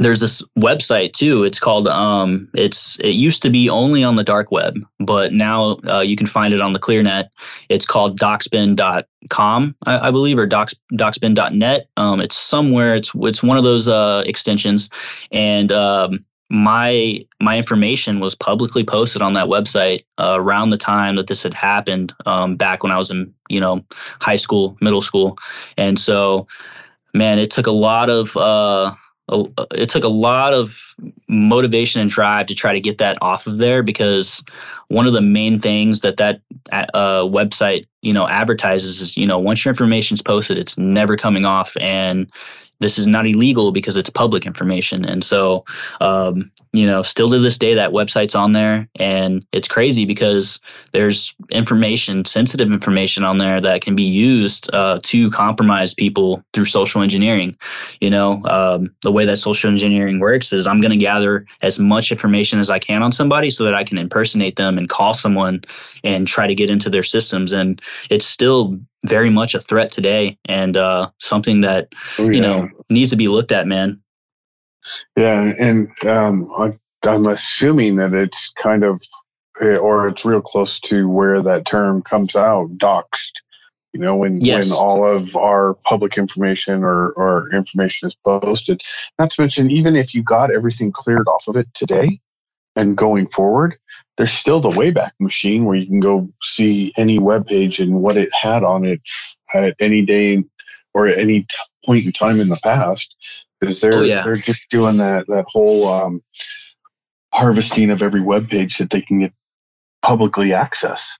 [0.00, 1.44] there's this website too.
[1.44, 5.76] It's called um, it's it used to be only on the dark web, but now
[5.86, 7.28] uh, you can find it on the ClearNet.
[7.68, 11.88] It's called doxbin.com, I, I believe, or docs, doxbin.net.
[11.98, 12.96] Um, it's somewhere.
[12.96, 14.88] It's it's one of those uh, extensions,
[15.32, 21.16] and um, my my information was publicly posted on that website uh, around the time
[21.16, 23.84] that this had happened, um, back when I was in you know
[24.22, 25.36] high school, middle school,
[25.76, 26.48] and so
[27.12, 28.94] man, it took a lot of uh,
[29.72, 30.94] it took a lot of
[31.28, 34.44] motivation and drive to try to get that off of there because
[34.88, 36.40] one of the main things that that
[36.72, 41.16] uh, website you know advertises is you know once your information is posted it's never
[41.16, 42.30] coming off and
[42.80, 45.04] this is not illegal because it's public information.
[45.04, 45.64] And so,
[46.00, 48.88] um, you know, still to this day, that website's on there.
[48.96, 50.60] And it's crazy because
[50.92, 56.64] there's information, sensitive information on there that can be used uh, to compromise people through
[56.64, 57.56] social engineering.
[58.00, 61.78] You know, um, the way that social engineering works is I'm going to gather as
[61.78, 65.12] much information as I can on somebody so that I can impersonate them and call
[65.12, 65.62] someone
[66.02, 67.52] and try to get into their systems.
[67.52, 72.32] And it's still very much a threat today and uh, something that oh, yeah.
[72.32, 74.00] you know needs to be looked at, man.
[75.16, 76.72] Yeah, and um, I,
[77.02, 79.02] I'm assuming that it's kind of,
[79.60, 83.42] eh, or it's real close to where that term comes out, doxed.
[83.92, 84.70] You know, when yes.
[84.70, 88.82] when all of our public information or, or information is posted.
[89.18, 92.20] Not to mention, even if you got everything cleared off of it today
[92.76, 93.76] and going forward,
[94.20, 98.18] there's still the Wayback Machine where you can go see any web page and what
[98.18, 99.00] it had on it
[99.54, 100.44] at any day
[100.92, 101.56] or at any t-
[101.86, 103.16] point in time in the past.
[103.58, 104.20] Because they're oh, yeah.
[104.20, 106.22] they're just doing that that whole um,
[107.32, 109.32] harvesting of every web page that they can get
[110.02, 111.18] publicly access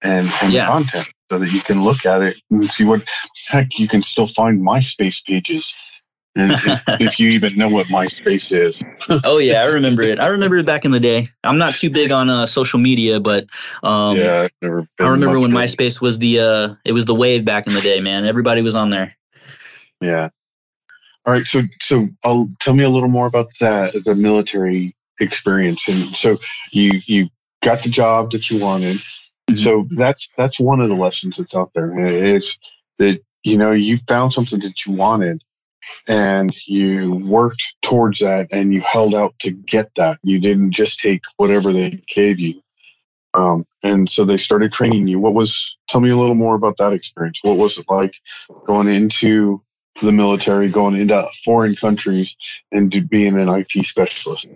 [0.00, 0.66] and, and yeah.
[0.66, 3.06] content so that you can look at it and see what
[3.48, 5.74] heck you can still find MySpace pages
[6.36, 8.82] if, if, you even know what MySpace is.
[9.24, 10.20] oh yeah, I remember it.
[10.20, 11.28] I remember it back in the day.
[11.42, 13.46] I'm not too big on uh, social media, but
[13.82, 14.66] um, yeah, I
[14.98, 18.00] remember when MySpace was the uh, it was the wave back in the day.
[18.00, 19.16] Man, everybody was on there.
[20.00, 20.28] Yeah.
[21.26, 21.46] All right.
[21.46, 25.88] So so I'll tell me a little more about that the military experience.
[25.88, 26.38] And so
[26.72, 27.28] you you
[27.62, 28.96] got the job that you wanted.
[28.96, 29.56] Mm-hmm.
[29.56, 31.98] So that's that's one of the lessons that's out there.
[31.98, 32.56] Is
[32.98, 35.42] that you know you found something that you wanted
[36.08, 40.18] and you worked towards that and you held out to get that.
[40.22, 42.62] You didn't just take whatever they gave you.
[43.34, 45.18] Um, and so they started training you.
[45.18, 47.40] What was, tell me a little more about that experience.
[47.42, 48.14] What was it like
[48.66, 49.62] going into
[50.02, 52.36] the military, going into foreign countries
[52.72, 54.48] and being an IT specialist?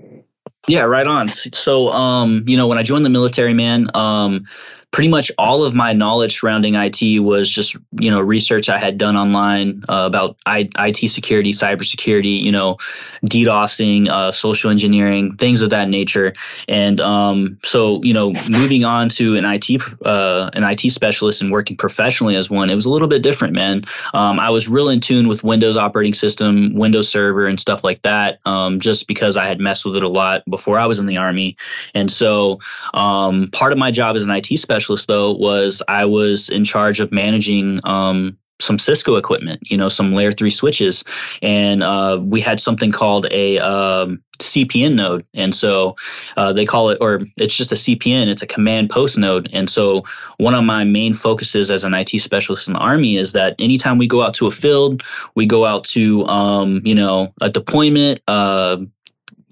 [0.67, 1.29] Yeah, right on.
[1.29, 4.47] So, um, you know, when I joined the military, man, um,
[4.95, 8.97] pretty much all of my knowledge surrounding IT was just you know research I had
[8.97, 12.77] done online uh, about I, IT security, cybersecurity, you know,
[13.25, 16.33] DDoSing, uh, social engineering, things of that nature.
[16.69, 21.51] And um, so you know, moving on to an IT uh, an IT specialist and
[21.51, 23.83] working professionally as one, it was a little bit different, man.
[24.15, 28.03] Um, I was real in tune with Windows operating system, Windows Server, and stuff like
[28.03, 31.07] that, um, just because I had messed with it a lot before I was in
[31.07, 31.57] the army.
[31.95, 32.61] And so
[32.93, 37.01] um, part of my job as an IT specialist though was I was in charge
[37.01, 41.05] of managing um, some Cisco equipment, you know, some layer three switches,
[41.43, 45.97] and uh, we had something called a um, CPN node, and so
[46.37, 48.29] uh, they call it, or it's just a CPN.
[48.29, 50.05] It's a command post node, and so
[50.39, 53.99] one of my main focuses as an IT specialist in the Army is that anytime
[53.99, 55.03] we go out to a field,
[55.35, 58.77] we go out to, um, you know, a deployment, uh,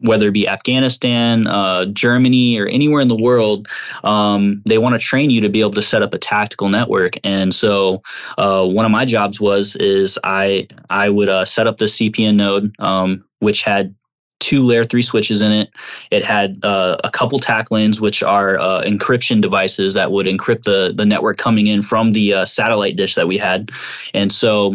[0.03, 3.69] whether it be Afghanistan, uh, Germany, or anywhere in the world,
[4.05, 7.15] um, they want to train you to be able to set up a tactical network.
[7.25, 8.03] And so,
[8.39, 12.37] uh, one of my jobs was is I I would uh, set up the CPN
[12.37, 13.95] node, um, which had
[14.43, 15.71] two layer three switches in it.
[16.11, 20.93] It had uh, a couple TACLANEs, which are uh, encryption devices that would encrypt the
[20.95, 23.71] the network coming in from the uh, satellite dish that we had.
[24.13, 24.75] And so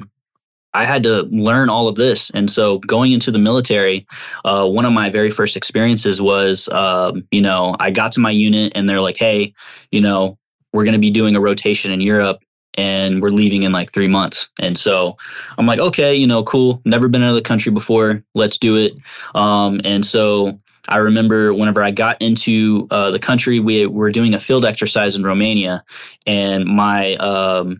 [0.78, 2.30] I had to learn all of this.
[2.32, 4.06] And so going into the military,
[4.46, 8.30] uh, one of my very first experiences was, um, you know, I got to my
[8.30, 9.54] unit and they're like, hey,
[9.92, 10.38] you know,
[10.74, 12.44] we're going to be doing a rotation in Europe
[12.76, 14.52] and we're leaving in like three months.
[14.62, 15.18] And so
[15.58, 16.80] I'm like, okay, you know, cool.
[16.86, 18.24] Never been out of the country before.
[18.36, 18.94] Let's do it.
[19.34, 24.34] Um, and so I remember whenever I got into uh, the country, we were doing
[24.34, 25.84] a field exercise in Romania,
[26.26, 27.80] and my um,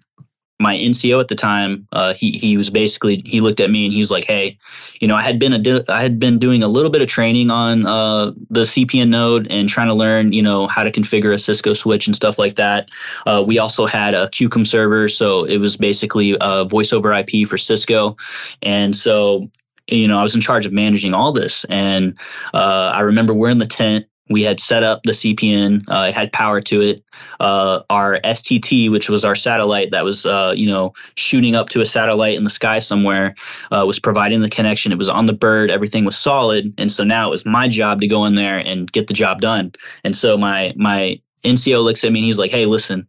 [0.60, 3.94] my NCO at the time, uh, he he was basically he looked at me and
[3.94, 4.58] he was like, "Hey,
[5.00, 7.52] you know, I had been a I had been doing a little bit of training
[7.52, 11.38] on uh, the CPN node and trying to learn, you know, how to configure a
[11.38, 12.90] Cisco switch and stuff like that.
[13.28, 17.48] Uh, we also had a CUCM server, so it was basically a voice over IP
[17.48, 18.16] for Cisco,
[18.62, 19.50] and so."
[19.90, 22.20] You know, I was in charge of managing all this, and
[22.54, 25.84] uh, I remember we're in the tent we had set up the CPN.
[25.88, 27.04] Uh, it had power to it.
[27.40, 31.82] Uh, our STT, which was our satellite that was, uh, you know, shooting up to
[31.82, 33.36] a satellite in the sky somewhere,
[33.72, 34.92] uh, was providing the connection.
[34.92, 35.72] It was on the bird.
[35.72, 38.92] Everything was solid, and so now it was my job to go in there and
[38.92, 39.72] get the job done.
[40.04, 43.08] And so my my NCO looks at me and he's like, "Hey, listen."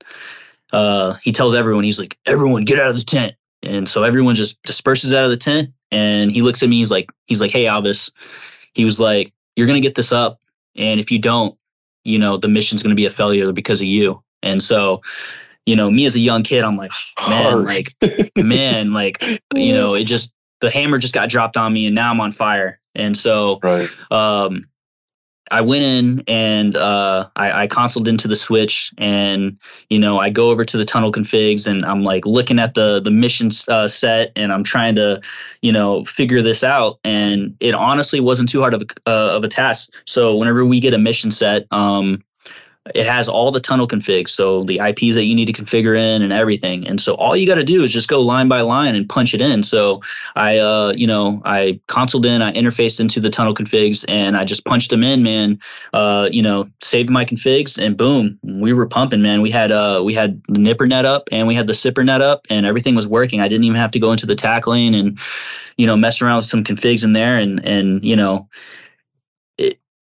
[0.72, 4.34] Uh, he tells everyone, he's like, "Everyone, get out of the tent." And so everyone
[4.34, 5.70] just disperses out of the tent.
[5.90, 6.76] And he looks at me.
[6.76, 8.10] He's like, he's like, "Hey, Alvis."
[8.74, 10.40] He was like, "You're gonna get this up."
[10.78, 11.56] And if you don't,
[12.04, 14.22] you know, the mission's going to be a failure because of you.
[14.42, 15.02] And so,
[15.66, 16.92] you know, me as a young kid, I'm like,
[17.28, 17.94] man, like,
[18.36, 19.22] man, like,
[19.54, 22.32] you know, it just, the hammer just got dropped on me and now I'm on
[22.32, 22.80] fire.
[22.94, 23.90] And so, right.
[24.10, 24.64] um,
[25.50, 29.58] I went in and uh, I, I consoled into the switch, and
[29.90, 33.00] you know I go over to the tunnel configs, and I'm like looking at the
[33.00, 35.20] the mission uh, set, and I'm trying to,
[35.62, 36.98] you know, figure this out.
[37.04, 39.90] And it honestly wasn't too hard of a uh, of a task.
[40.04, 42.22] So whenever we get a mission set, um,
[42.94, 46.22] it has all the tunnel configs, so the IPs that you need to configure in
[46.22, 46.86] and everything.
[46.86, 49.34] And so all you got to do is just go line by line and punch
[49.34, 49.62] it in.
[49.62, 50.00] So
[50.36, 54.44] I, uh, you know, I consoled in, I interfaced into the tunnel configs, and I
[54.44, 55.58] just punched them in, man.
[55.92, 59.42] Uh, you know, saved my configs, and boom, we were pumping, man.
[59.42, 62.66] We had uh, we had the NIPRNet up, and we had the SIPRNet up, and
[62.66, 63.40] everything was working.
[63.40, 65.18] I didn't even have to go into the TACLANE and,
[65.76, 68.48] you know, mess around with some configs in there, and and you know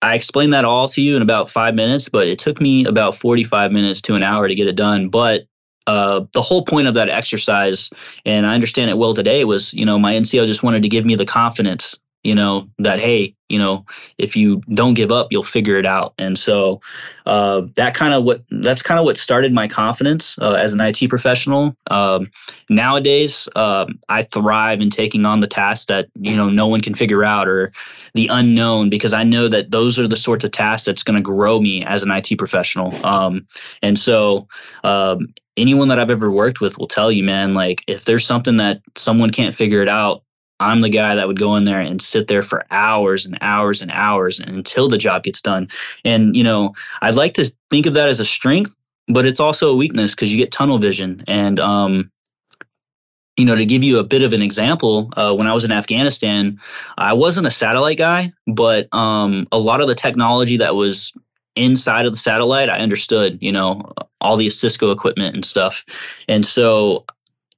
[0.02, 3.14] I explained that all to you in about five minutes, but it took me about
[3.14, 5.08] 45 minutes to an hour to get it done.
[5.08, 5.46] But
[5.86, 7.90] uh, the whole point of that exercise,
[8.24, 11.04] and I understand it well today, was you know my NCO just wanted to give
[11.04, 13.84] me the confidence you know that hey you know
[14.18, 16.14] if you don't give up you'll figure it out.
[16.18, 16.80] And so
[17.26, 20.80] uh, that kind of what that's kind of what started my confidence uh, as an
[20.80, 21.76] it professional.
[21.90, 22.26] Um,
[22.72, 26.94] nowadays um, i thrive in taking on the tasks that you know no one can
[26.94, 27.70] figure out or
[28.14, 31.22] the unknown because i know that those are the sorts of tasks that's going to
[31.22, 32.94] grow me as an it professional.
[33.04, 33.46] Um,
[33.82, 34.48] and so
[34.84, 38.56] um, anyone that i've ever worked with will tell you man like if there's something
[38.56, 40.22] that someone can't figure it out
[40.62, 43.82] I'm the guy that would go in there and sit there for hours and hours
[43.82, 45.68] and hours until the job gets done.
[46.04, 48.74] And, you know, I'd like to think of that as a strength,
[49.08, 51.24] but it's also a weakness because you get tunnel vision.
[51.26, 52.10] And, um,
[53.36, 55.72] you know, to give you a bit of an example, uh, when I was in
[55.72, 56.58] Afghanistan,
[56.98, 61.12] I wasn't a satellite guy, but um, a lot of the technology that was
[61.56, 65.84] inside of the satellite, I understood, you know, all the Cisco equipment and stuff.
[66.28, 67.04] And so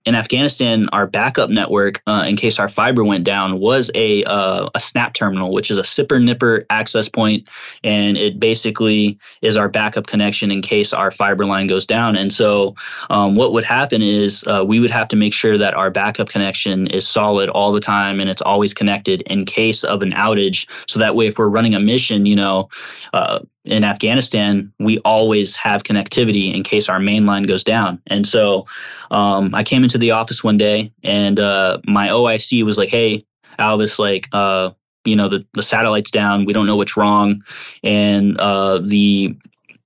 [0.05, 4.69] in Afghanistan, our backup network, uh, in case our fiber went down, was a uh,
[4.75, 7.49] a snap terminal, which is a SIPR NIPR access point,
[7.83, 12.17] and it basically is our backup connection in case our fiber line goes down.
[12.17, 12.75] And so,
[13.09, 16.29] um, what would happen is uh, we would have to make sure that our backup
[16.29, 20.69] connection is solid all the time and it's always connected in case of an outage.
[20.89, 22.69] So that way, if we're running a mission, you know,
[23.13, 28.01] uh, in Afghanistan, we always have connectivity in case our main line goes down.
[28.09, 28.67] And so
[29.11, 33.21] um, I came into the office one day and uh, my OIC was like, hey,
[33.59, 34.71] Alvis, like, uh,
[35.05, 36.45] you know, the, the satellite's down.
[36.45, 37.43] We don't know what's wrong.
[37.83, 39.37] And uh, the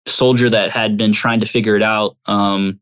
[0.06, 2.80] soldier that had been trying to figure it out, um,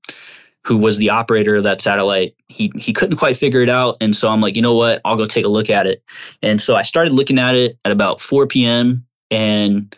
[0.64, 3.97] who was the operator of that satellite, he, he couldn't quite figure it out.
[4.01, 5.01] And so I'm like, you know what?
[5.05, 6.03] I'll go take a look at it.
[6.42, 9.07] And so I started looking at it at about 4 p.m.
[9.30, 9.94] and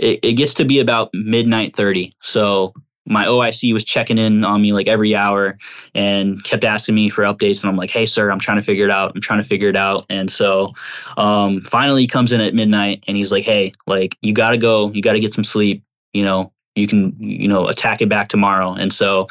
[0.00, 2.12] it, it gets to be about midnight 30.
[2.22, 2.72] So
[3.06, 5.58] my OIC was checking in on me like every hour
[5.94, 7.62] and kept asking me for updates.
[7.62, 9.12] And I'm like, hey, sir, I'm trying to figure it out.
[9.14, 10.06] I'm trying to figure it out.
[10.08, 10.72] And so
[11.16, 14.58] um, finally he comes in at midnight and he's like, hey, like, you got to
[14.58, 14.90] go.
[14.92, 15.82] You got to get some sleep.
[16.14, 18.72] You know, you can, you know, attack it back tomorrow.
[18.72, 19.26] And so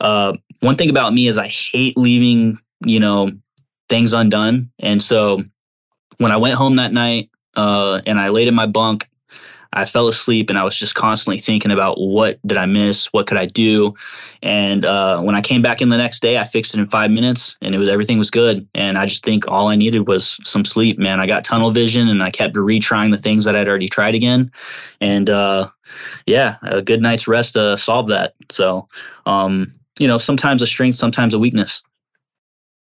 [0.00, 3.30] uh, one thing about me is I hate leaving, you know,
[3.88, 4.70] things undone.
[4.80, 5.42] And so
[6.18, 9.08] when I went home that night uh, and I laid in my bunk,
[9.76, 13.26] I fell asleep and I was just constantly thinking about what did I miss, what
[13.26, 13.94] could I do,
[14.42, 17.10] and uh, when I came back in the next day, I fixed it in five
[17.10, 18.66] minutes, and it was everything was good.
[18.74, 21.20] And I just think all I needed was some sleep, man.
[21.20, 24.50] I got tunnel vision, and I kept retrying the things that I'd already tried again,
[25.00, 25.68] and uh,
[26.26, 28.34] yeah, a good night's rest uh, solved that.
[28.50, 28.88] So,
[29.24, 31.82] um, you know, sometimes a strength, sometimes a weakness.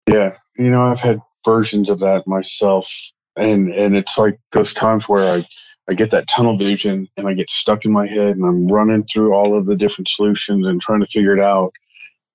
[0.08, 2.92] Yeah, you know, I've had versions of that myself,
[3.36, 5.46] and and it's like those times where I
[5.90, 9.04] I get that tunnel vision and I get stuck in my head and I'm running
[9.04, 11.74] through all of the different solutions and trying to figure it out.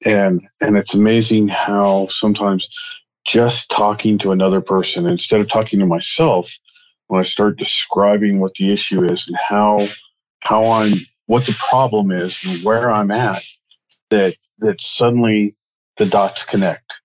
[0.06, 2.68] And and it's amazing how sometimes
[3.26, 6.54] just talking to another person instead of talking to myself,
[7.08, 9.88] when I start describing what the issue is and how
[10.42, 10.94] how I'm
[11.28, 13.42] what the problem is and where I'm at,
[14.10, 15.56] that that suddenly
[15.98, 17.02] the dots connect.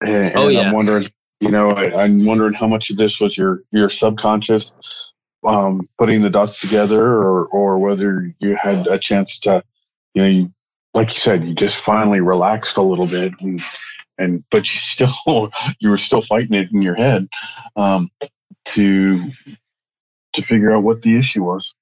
[0.00, 0.60] And, oh, yeah.
[0.60, 1.08] I'm wondering
[1.40, 4.72] you know, I, am wondering how much of this was your your subconscious
[5.44, 9.62] um, putting the dots together, or or whether you had a chance to,
[10.14, 10.52] you know, you,
[10.94, 13.60] like you said, you just finally relaxed a little bit, and
[14.18, 17.28] and but you still you were still fighting it in your head
[17.76, 18.10] um,
[18.66, 19.30] to
[20.32, 21.74] to figure out what the issue was.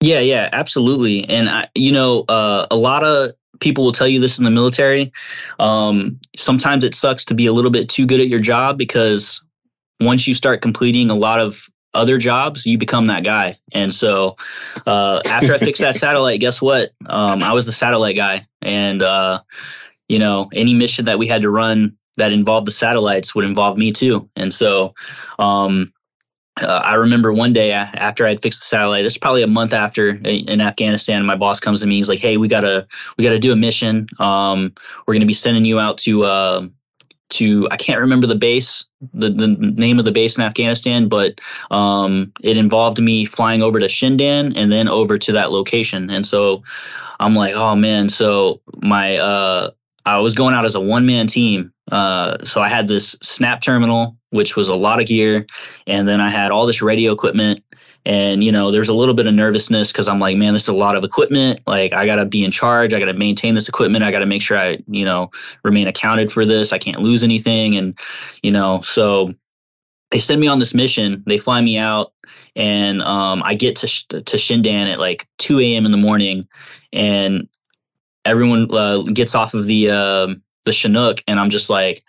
[0.00, 1.26] Yeah, yeah, absolutely.
[1.28, 4.50] And I, you know, uh, a lot of people will tell you this in the
[4.50, 5.12] military.
[5.58, 9.42] Um, sometimes it sucks to be a little bit too good at your job because
[10.00, 13.56] once you start completing a lot of other jobs, you become that guy.
[13.72, 14.36] And so
[14.86, 16.92] uh, after I fixed that satellite, guess what?
[17.06, 18.46] Um, I was the satellite guy.
[18.62, 19.40] And, uh,
[20.08, 23.78] you know, any mission that we had to run that involved the satellites would involve
[23.78, 24.28] me too.
[24.36, 24.94] And so,
[25.38, 25.92] um,
[26.60, 29.02] uh, I remember one day after I'd fixed the satellite.
[29.02, 31.24] This is probably a month after in Afghanistan.
[31.24, 31.96] My boss comes to me.
[31.96, 32.86] He's like, "Hey, we gotta
[33.18, 34.06] we gotta do a mission.
[34.20, 34.72] Um,
[35.06, 36.66] we're gonna be sending you out to uh,
[37.30, 41.40] to I can't remember the base, the, the name of the base in Afghanistan, but
[41.72, 46.08] um, it involved me flying over to Shindand and then over to that location.
[46.08, 46.62] And so
[47.18, 48.08] I'm like, oh man.
[48.08, 49.70] So my uh,
[50.06, 51.72] I was going out as a one man team.
[51.90, 55.46] Uh, so I had this snap terminal, which was a lot of gear,
[55.86, 57.60] and then I had all this radio equipment.
[58.06, 60.68] And you know, there's a little bit of nervousness because I'm like, man, this is
[60.68, 61.60] a lot of equipment.
[61.66, 62.92] Like, I got to be in charge.
[62.92, 64.04] I got to maintain this equipment.
[64.04, 65.30] I got to make sure I, you know,
[65.62, 66.72] remain accounted for this.
[66.72, 67.76] I can't lose anything.
[67.76, 67.98] And
[68.42, 69.34] you know, so
[70.10, 71.22] they send me on this mission.
[71.26, 72.12] They fly me out,
[72.56, 75.86] and um, I get to to Shindand at like 2 a.m.
[75.86, 76.46] in the morning,
[76.92, 77.48] and
[78.24, 80.28] everyone uh, gets off of the uh,
[80.64, 82.02] the Chinook, and I'm just like,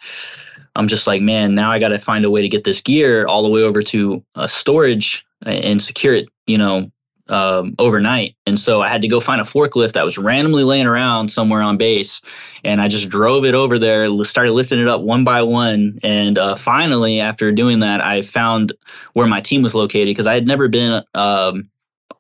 [0.76, 3.26] I'm just like, man, now I got to find a way to get this gear
[3.28, 6.92] all the way over to a storage and secure it, you know,
[7.28, 8.36] um, overnight.
[8.46, 11.62] And so I had to go find a forklift that was randomly laying around somewhere
[11.62, 12.22] on base.
[12.64, 15.98] And I just drove it over there, started lifting it up one by one.
[16.04, 18.74] And uh, finally, after doing that, I found
[19.14, 21.64] where my team was located because I had never been um,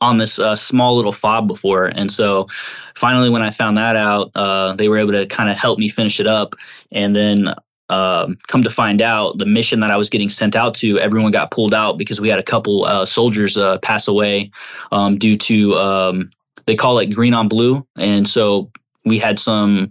[0.02, 1.88] on this uh, small little fob before.
[1.88, 2.48] And so
[2.96, 5.90] finally, when I found that out, uh, they were able to kind of help me
[5.90, 6.56] finish it up.
[6.92, 7.54] And then
[7.90, 11.32] um, come to find out, the mission that I was getting sent out to, everyone
[11.32, 14.52] got pulled out because we had a couple uh, soldiers uh, pass away
[14.92, 16.32] um, due to, um,
[16.66, 17.86] they call it green on blue.
[17.96, 18.72] And so
[19.06, 19.90] we had some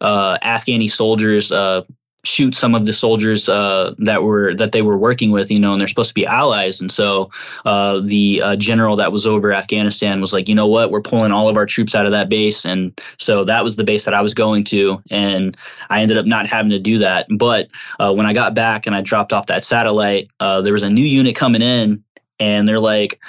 [0.00, 1.82] uh, Afghani soldiers uh,
[2.24, 5.72] shoot some of the soldiers uh, that were that they were working with, you know,
[5.72, 6.80] and they're supposed to be allies.
[6.80, 7.30] And so
[7.64, 11.32] uh, the uh, general that was over Afghanistan was like, you know what, we're pulling
[11.32, 14.14] all of our troops out of that base, and so that was the base that
[14.14, 15.56] I was going to, and
[15.88, 17.26] I ended up not having to do that.
[17.30, 17.68] But
[17.98, 20.90] uh, when I got back and I dropped off that satellite, uh, there was a
[20.90, 22.04] new unit coming in,
[22.38, 23.20] and they're like,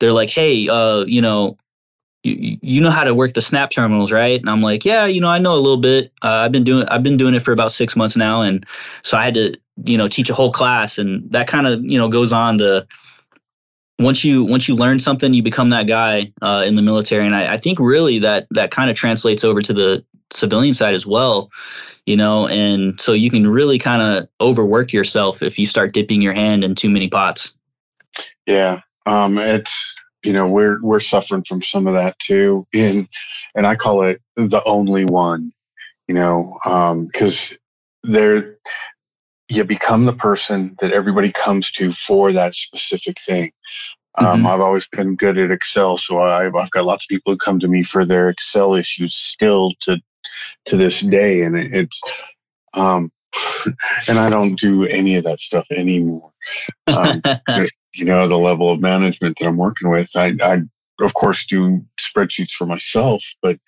[0.00, 1.56] they're like, hey, uh, you know,
[2.22, 4.40] you, you know how to work the snap terminals right?
[4.40, 6.12] And i'm like yeah you know i know a little bit.
[6.22, 8.42] Uh, i've been doing i've been doing it for about six months now.
[8.42, 8.64] And
[9.02, 9.54] so i had to
[9.84, 10.98] you know teach a whole class.
[10.98, 12.86] And that kind of you know goes on to
[13.98, 17.26] once you once you learn something you become that guy uh, in the military.
[17.26, 20.94] And I, I think really that that kind of translates over to the civilian side
[20.94, 21.50] as well
[22.08, 22.48] you know?
[22.48, 26.64] And so you can really kind of overwork yourself if you start dipping your hand
[26.64, 27.52] in too many pots.
[28.46, 28.80] Yeah.
[29.04, 29.94] Um, it's
[30.24, 32.66] you know we're we're suffering from some of that too.
[32.74, 33.08] And
[33.54, 35.52] and i call it the only one
[36.06, 36.58] you know
[37.12, 38.56] because um, there
[39.48, 43.52] you become the person that everybody comes to for that specific thing.
[44.16, 44.46] Um, mm-hmm.
[44.48, 47.60] i've always been good at excel so I've, I've got lots of people who come
[47.60, 50.00] to me for their excel issues still to
[50.64, 52.00] to this day and it, it's
[52.74, 53.12] um
[54.08, 56.32] and i don't do any of that stuff anymore.
[56.86, 57.22] Um,
[57.94, 60.10] you know, the level of management that I'm working with.
[60.16, 60.62] I, I
[61.00, 63.58] of course do spreadsheets for myself, but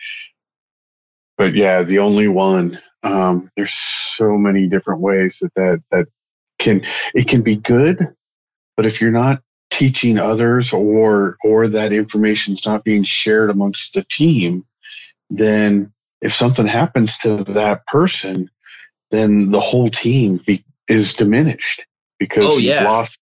[1.36, 2.78] but yeah, the only one.
[3.02, 6.06] Um, there's so many different ways that that that
[6.58, 7.98] can it can be good,
[8.76, 9.40] but if you're not
[9.70, 14.60] teaching others or or that information's not being shared amongst the team,
[15.30, 15.90] then
[16.20, 18.50] if something happens to that person,
[19.10, 21.86] then the whole team be, is diminished
[22.18, 22.74] because oh, yeah.
[22.74, 23.18] you've lost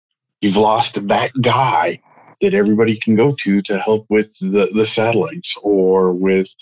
[0.46, 2.00] you've lost that guy
[2.40, 6.54] that everybody can go to to help with the, the satellites or with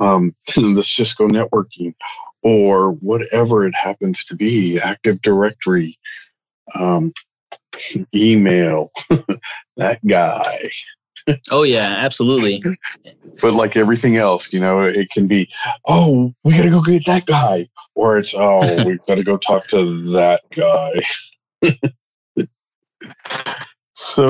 [0.00, 1.94] um, the Cisco networking
[2.42, 5.96] or whatever it happens to be, Active Directory,
[6.74, 7.12] um,
[8.12, 8.90] email,
[9.76, 10.70] that guy.
[11.52, 12.60] oh yeah, absolutely.
[13.40, 15.48] but like everything else, you know, it can be,
[15.86, 19.36] oh, we got to go get that guy, or it's, oh, we got to go
[19.36, 21.70] talk to that guy.
[23.94, 24.26] So,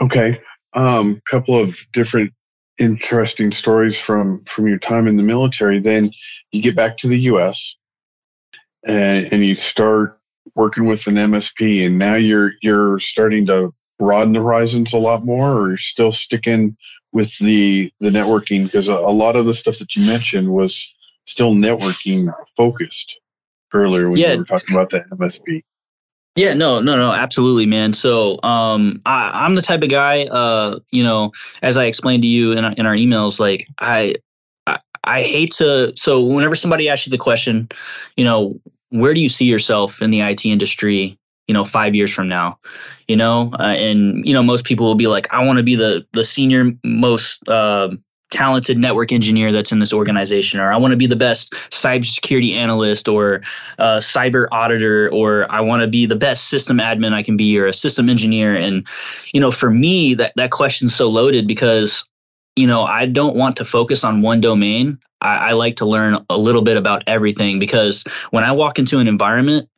[0.00, 0.38] okay,
[0.74, 2.32] a um, couple of different
[2.78, 5.80] interesting stories from from your time in the military.
[5.80, 6.10] Then
[6.52, 7.76] you get back to the U.S.
[8.86, 10.10] and, and you start
[10.54, 15.24] working with an MSP, and now you're you're starting to broaden the horizons a lot
[15.24, 16.76] more, or you're still sticking
[17.12, 20.94] with the the networking because a, a lot of the stuff that you mentioned was
[21.26, 23.20] still networking focused
[23.72, 24.32] earlier when yeah.
[24.32, 25.62] you were talking about the MSP.
[26.38, 27.92] Yeah, no, no, no, absolutely, man.
[27.92, 31.32] So, um, I, I'm the type of guy, uh, you know,
[31.62, 34.14] as I explained to you in our, in our emails, like I,
[34.64, 35.92] I, I hate to.
[35.96, 37.68] So, whenever somebody asks you the question,
[38.16, 38.56] you know,
[38.90, 41.18] where do you see yourself in the IT industry?
[41.48, 42.56] You know, five years from now,
[43.08, 45.74] you know, uh, and you know, most people will be like, I want to be
[45.74, 47.48] the the senior most.
[47.48, 47.96] Uh,
[48.30, 52.54] talented network engineer that's in this organization, or I want to be the best cybersecurity
[52.54, 53.42] analyst or
[53.78, 57.58] uh, cyber auditor, or I want to be the best system admin I can be,
[57.58, 58.54] or a system engineer.
[58.54, 58.86] And
[59.32, 62.04] you know, for me, that that question's so loaded because
[62.56, 64.98] you know I don't want to focus on one domain.
[65.20, 68.98] I, I like to learn a little bit about everything because when I walk into
[68.98, 69.68] an environment,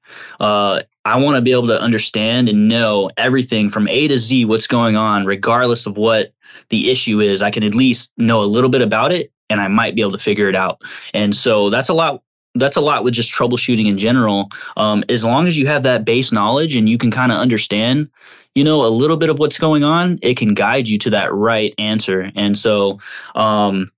[0.41, 4.45] uh, I want to be able to understand and know everything from A to Z,
[4.45, 6.33] what's going on, regardless of what
[6.69, 7.43] the issue is.
[7.43, 10.13] I can at least know a little bit about it and I might be able
[10.13, 10.83] to figure it out.
[11.13, 12.23] And so that's a lot.
[12.57, 14.49] That's a lot with just troubleshooting in general.
[14.77, 18.11] Um, as long as you have that base knowledge and you can kind of understand,
[18.57, 21.33] you know, a little bit of what's going on, it can guide you to that
[21.33, 22.33] right answer.
[22.35, 22.99] And so,
[23.37, 23.93] um,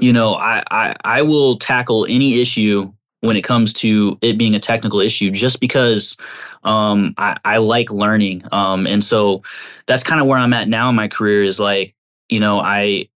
[0.00, 4.54] you know, I, I I will tackle any issue when it comes to it being
[4.54, 6.16] a technical issue just because
[6.64, 9.42] um, I, I, like learning um, and so
[9.86, 11.94] that's kind of where i'm at now in my career is like
[12.28, 13.08] you know i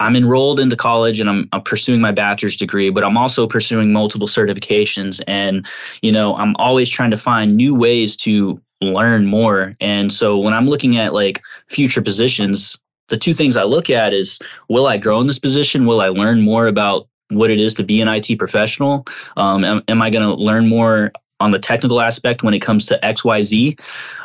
[0.00, 3.92] i'm enrolled into college and I'm, I'm pursuing my bachelor's degree but i'm also pursuing
[3.92, 5.66] multiple certifications and
[6.02, 10.54] you know i'm always trying to find new ways to learn more and so when
[10.54, 12.78] i'm looking at like future positions
[13.08, 14.38] the two things i look at is
[14.68, 17.84] will i grow in this position will i learn more about what it is to
[17.84, 19.06] be an IT professional?
[19.36, 22.84] Um, am, am I going to learn more on the technical aspect when it comes
[22.86, 23.80] to XYZ?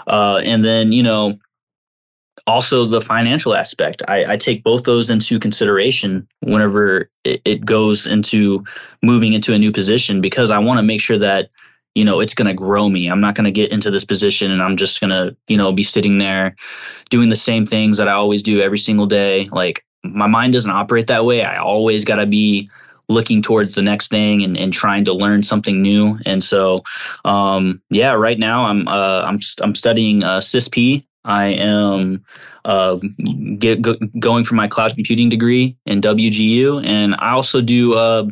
[0.08, 1.38] Uh, and then, you know,
[2.48, 4.02] also the financial aspect.
[4.08, 8.64] I, I, take both those into consideration whenever it, it goes into
[9.02, 11.50] moving into a new position because I want to make sure that
[11.96, 14.50] you know it's going to grow me i'm not going to get into this position
[14.50, 16.56] and i'm just going to you know be sitting there
[17.12, 20.72] doing the same things that i always do every single day like my mind doesn't
[20.72, 22.68] operate that way i always got to be
[23.10, 26.18] looking towards the next thing and, and trying to learn something new.
[26.26, 26.84] And so,
[27.26, 31.04] um, yeah, right now I'm uh, I'm I'm studying uh, CISSP.
[31.26, 32.24] I am
[32.66, 32.98] uh,
[33.58, 38.28] get, go, going for my cloud computing degree in WGU, and I also do uh,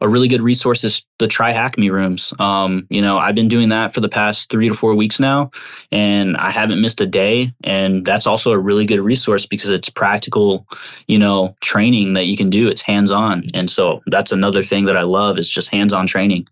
[0.00, 2.32] a really good resource is the TryHackMe rooms.
[2.38, 5.50] Um, you know, I've been doing that for the past three to four weeks now,
[5.92, 7.52] and I haven't missed a day.
[7.64, 10.66] And that's also a really good resource because it's practical,
[11.06, 12.68] you know, training that you can do.
[12.68, 16.06] It's hands on, and so that's another thing that I love is just hands on
[16.06, 16.46] training.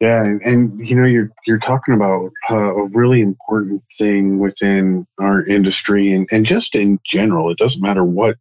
[0.00, 5.44] Yeah, and, you know you're you're talking about uh, a really important thing within our
[5.46, 7.50] industry and, and just in general.
[7.50, 8.36] It doesn't matter what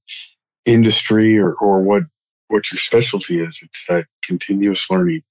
[0.66, 2.03] industry or, or what
[2.49, 3.60] what your specialty is.
[3.64, 5.24] It's that continuous learning.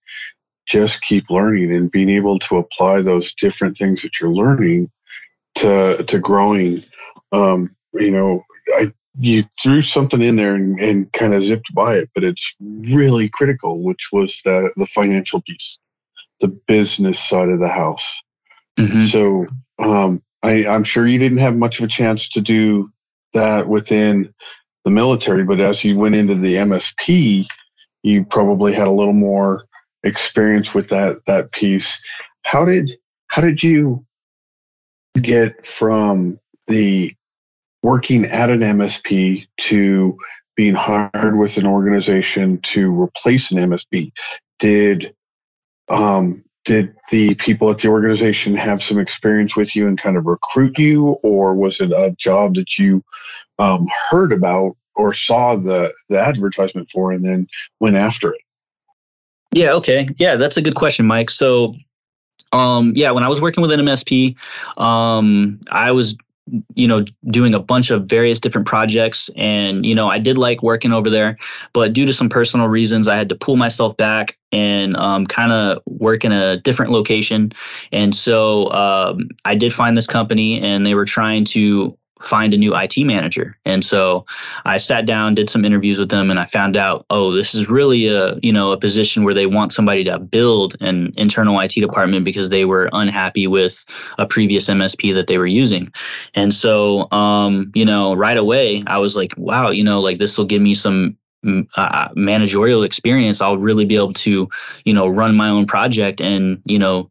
[0.66, 4.90] Just keep learning and being able to apply those different things that you're learning
[5.56, 6.78] to to growing.
[7.32, 8.42] Um, you know,
[8.76, 12.56] I you threw something in there and, and kind of zipped by it, but it's
[12.60, 15.78] really critical, which was the the financial piece
[16.40, 18.22] the business side of the house.
[18.78, 19.00] Mm-hmm.
[19.00, 19.46] So
[19.78, 22.90] um, I, I'm sure you didn't have much of a chance to do
[23.32, 24.32] that within
[24.84, 27.46] the military, but as you went into the MSP,
[28.02, 29.64] you probably had a little more
[30.02, 32.00] experience with that that piece.
[32.42, 32.92] How did
[33.28, 34.04] how did you
[35.20, 37.14] get from the
[37.82, 40.16] working at an MSP to
[40.56, 44.12] being hired with an organization to replace an MSP?
[44.58, 45.14] Did
[45.88, 50.26] um, did the people at the organization have some experience with you and kind of
[50.26, 53.02] recruit you, or was it a job that you
[53.58, 57.46] um, heard about or saw the the advertisement for and then
[57.80, 58.40] went after it?
[59.52, 59.72] Yeah.
[59.72, 60.06] Okay.
[60.18, 61.30] Yeah, that's a good question, Mike.
[61.30, 61.74] So,
[62.52, 64.36] um, yeah, when I was working with an MSP,
[64.78, 66.16] um, I was
[66.74, 69.30] you know doing a bunch of various different projects.
[69.36, 71.36] And you know i did like working over there
[71.72, 75.50] but due to some personal reasons i had to pull myself back and um, kind
[75.50, 77.52] of work in a different location.
[77.92, 82.56] And so um, i did find this company and they were trying to find a
[82.56, 83.56] new IT manager.
[83.64, 84.24] And so
[84.64, 87.68] I sat down, did some interviews with them, and I found out, oh, this is
[87.68, 91.74] really a you know a position where they want somebody to build an internal IT
[91.74, 93.84] department because they were unhappy with
[94.18, 95.86] a previous MSP that they were using.
[96.34, 100.36] And so um, you know, right away I was like, wow, you know, like this
[100.38, 103.40] will give me some mm, uh, managerial experience.
[103.40, 104.48] I'll really be able to,
[104.84, 107.10] you know, run my own project and you know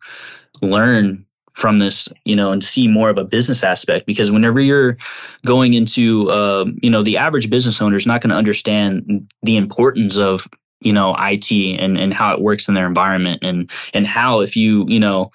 [0.62, 4.06] learn from this, you know, and see more of a business aspect.
[4.06, 4.98] Because whenever you're
[5.46, 9.58] going into, uh, you know, the average business owner is not going to understand the
[9.58, 10.48] importance of
[10.84, 14.56] you know IT and and how it works in their environment and and how if
[14.56, 15.32] you you know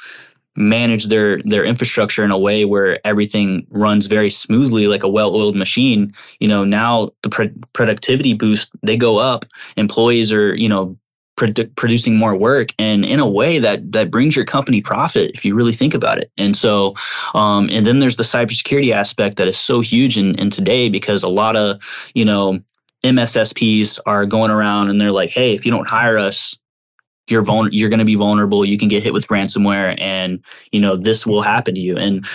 [0.57, 5.57] manage their their infrastructure in a way where everything runs very smoothly like a well-oiled
[5.57, 9.45] machine you know now the pr- productivity boost they go up
[9.77, 10.97] employees are you know
[11.39, 12.69] produ- producing more work.
[12.79, 16.19] And in a way that that brings your company profit if you really think about
[16.19, 16.31] it.
[16.37, 16.95] And so
[17.35, 21.23] um, and then there's the cybersecurity aspect that is so huge in, in today because
[21.23, 21.81] a lot of
[22.15, 22.59] you know
[23.05, 26.59] mssps are going around and they're like hey if you don't hire us
[27.29, 28.65] you're vul- you're going to be vulnerable.
[28.65, 31.97] You can get hit with ransomware and you know this will happen to you.
[31.97, 32.27] And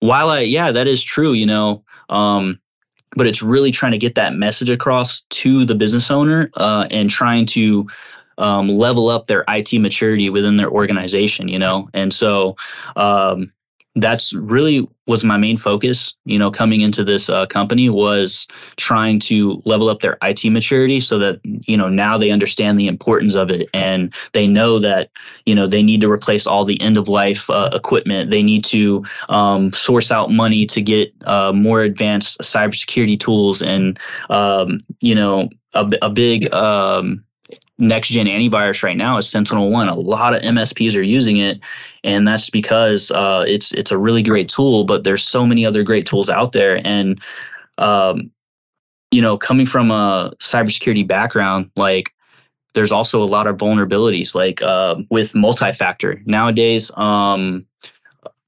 [0.00, 2.60] while i yeah that is true you know um,
[3.16, 7.10] but it's really trying to get that message across to the business owner uh, and
[7.10, 7.86] trying to
[8.38, 11.88] um, level up their IT maturity within their organization, you know?
[11.94, 12.56] And so
[12.96, 13.52] um,
[13.96, 19.18] that's really was my main focus you know coming into this uh, company was trying
[19.18, 23.34] to level up their IT maturity so that you know now they understand the importance
[23.34, 25.10] of it and they know that
[25.46, 28.30] you know they need to replace all the end of life uh, equipment.
[28.30, 33.98] They need to um, source out money to get uh, more advanced cybersecurity tools and
[34.28, 37.22] um, you know a, a big um,
[37.78, 39.90] next gen antivirus right now is SentinelOne.
[39.90, 41.60] A lot of MSPs are using it,
[42.04, 44.84] and that's because uh, it's it's a really great tool.
[44.84, 47.20] But there's so many other great tools out there, and
[47.78, 48.30] um,
[49.10, 52.12] you know, coming from a cybersecurity background, like
[52.74, 56.90] there's also a lot of vulnerabilities, like uh, with multi-factor nowadays.
[56.96, 57.66] Um,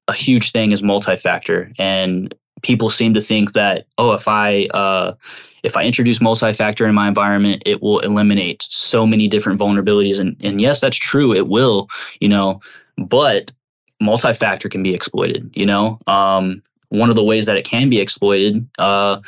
[0.09, 5.15] a huge thing is multi-factor, and people seem to think that oh, if I uh,
[5.63, 10.19] if I introduce multi-factor in my environment, it will eliminate so many different vulnerabilities.
[10.19, 11.89] And and yes, that's true, it will,
[12.21, 12.61] you know,
[12.97, 13.53] but
[14.01, 15.99] multi-factor can be exploited, you know.
[16.07, 19.21] Um, one of the ways that it can be exploited, uh,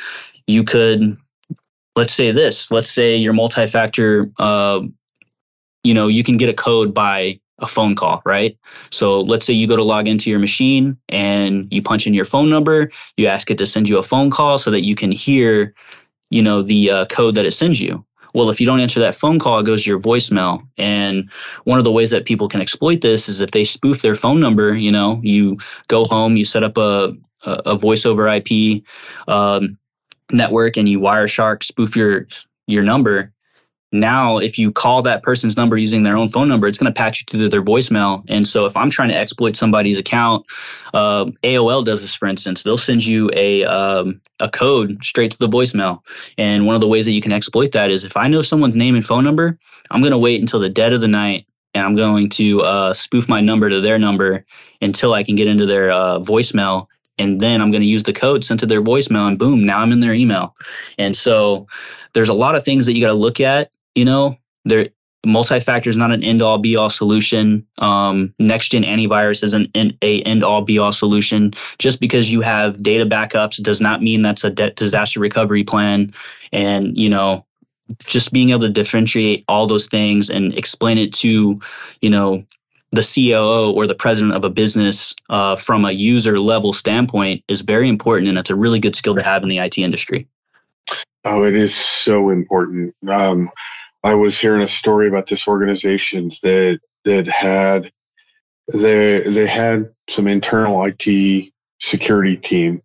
[0.46, 1.16] you could
[1.96, 4.80] let's say this, let's say your multi-factor uh,
[5.82, 8.56] you know, you can get a code by a phone call, right?
[8.90, 12.24] So let's say you go to log into your machine and you punch in your
[12.24, 15.12] phone number, you ask it to send you a phone call so that you can
[15.12, 15.74] hear
[16.30, 18.04] you know the uh, code that it sends you
[18.34, 20.64] Well, if you don't answer that phone call, it goes to your voicemail.
[20.78, 21.28] And
[21.64, 24.40] one of the ways that people can exploit this is if they spoof their phone
[24.40, 25.58] number, you know, you
[25.88, 27.12] go home, you set up a,
[27.44, 28.82] a, voice over IP
[29.26, 29.76] um,
[30.30, 32.26] network and you Wireshark spoof your
[32.66, 33.32] your number
[33.92, 36.96] now if you call that person's number using their own phone number it's going to
[36.96, 38.24] patch you through their voicemail.
[38.28, 40.46] And so if i'm trying to exploit somebody's account
[40.94, 42.62] uh, aol does this for instance.
[42.62, 46.00] They'll send you a, um, a code straight to the voicemail.
[46.38, 48.76] And one of the ways that you can exploit that is if i know someone's
[48.76, 49.58] name and phone number
[49.90, 52.92] i'm going to wait until the dead of the night and i'm going to uh,
[52.92, 54.44] spoof my number to their number
[54.80, 56.86] until i can get into their uh, voicemail.
[57.18, 59.80] And then I'm going to use the code sent to their voicemail, and boom, now
[59.80, 60.56] I'm in their email.
[60.96, 61.66] And so
[62.14, 64.88] there's a lot of things that you got to look at you know, there
[65.24, 67.66] multi-factor is not an end-all be-all solution.
[67.78, 71.52] Um, next-gen antivirus isn't an a end-all be-all solution.
[71.78, 76.12] Just because you have data backups does not mean that's a de- disaster recovery plan.
[76.52, 77.44] And you know,
[78.04, 81.60] just being able to differentiate all those things and explain it to,
[82.00, 82.44] you know,
[82.92, 87.60] the COO or the president of a business uh, from a user level standpoint is
[87.60, 90.26] very important, and it's a really good skill to have in the IT industry.
[91.24, 92.94] Oh, it is so important.
[93.08, 93.50] Um,
[94.02, 97.92] I was hearing a story about this organization that that had
[98.72, 102.82] they they had some internal IT security team,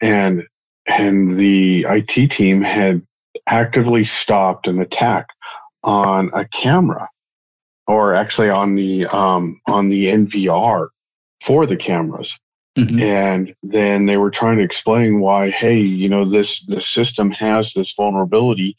[0.00, 0.44] and
[0.86, 3.02] and the IT team had
[3.48, 5.28] actively stopped an attack
[5.84, 7.08] on a camera,
[7.86, 10.88] or actually on the um, on the NVR
[11.42, 12.38] for the cameras.
[12.78, 13.00] Mm-hmm.
[13.00, 17.72] And then they were trying to explain why, hey, you know, this the system has
[17.72, 18.76] this vulnerability,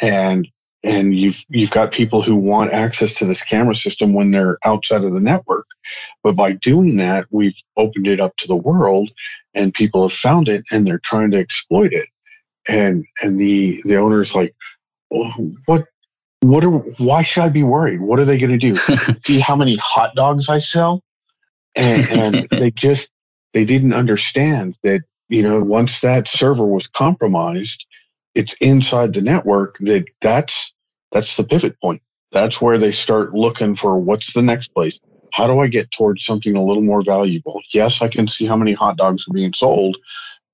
[0.00, 0.48] and
[0.84, 5.02] and you've you've got people who want access to this camera system when they're outside
[5.02, 5.66] of the network.
[6.22, 9.10] But by doing that, we've opened it up to the world,
[9.54, 12.08] and people have found it, and they're trying to exploit it.
[12.68, 14.54] And and the the owner's like,
[15.12, 15.86] oh, what
[16.40, 18.02] what are why should I be worried?
[18.02, 18.76] What are they going to do?
[19.24, 21.02] See how many hot dogs I sell?
[21.74, 23.10] And, and they just
[23.54, 27.86] they didn't understand that, you know, once that server was compromised,
[28.34, 30.73] it's inside the network that that's
[31.12, 32.02] that's the pivot point.
[32.32, 34.98] That's where they start looking for what's the next place.
[35.32, 37.60] How do I get towards something a little more valuable?
[37.72, 39.96] Yes, I can see how many hot dogs are being sold,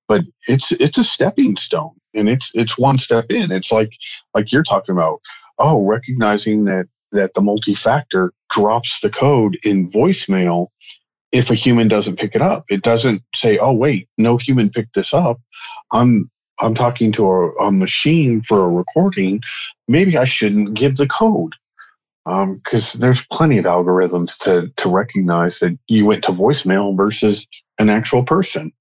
[0.09, 3.51] but it's it's a stepping stone and it's it's one step in.
[3.53, 3.93] It's like
[4.35, 5.21] like you're talking about,
[5.59, 10.69] oh, recognizing that that the multi-factor drops the code in voicemail
[11.33, 12.65] if a human doesn't pick it up.
[12.69, 15.41] It doesn't say, "Oh, wait, no human picked this up."
[15.93, 16.31] I'm
[16.61, 19.43] I'm talking to a, a machine for a recording.
[19.89, 21.55] Maybe I shouldn't give the code
[22.25, 27.47] because um, there's plenty of algorithms to to recognize that you went to voicemail versus
[27.79, 28.73] an actual person.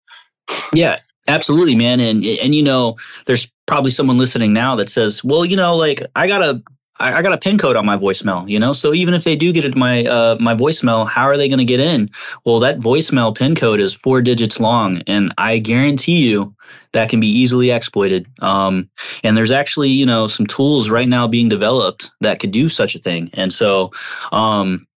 [0.73, 1.99] Yeah, absolutely, man.
[1.99, 6.05] And and you know, there's probably someone listening now that says, "Well, you know, like
[6.15, 6.61] I got a
[6.99, 8.73] I, I got a pin code on my voicemail, you know.
[8.73, 11.59] So even if they do get into my uh, my voicemail, how are they going
[11.59, 12.09] to get in?
[12.45, 16.53] Well, that voicemail pin code is four digits long, and I guarantee you
[16.91, 18.27] that can be easily exploited.
[18.41, 18.89] Um,
[19.23, 22.95] and there's actually, you know, some tools right now being developed that could do such
[22.95, 23.29] a thing.
[23.33, 23.91] And so,
[24.31, 24.87] um,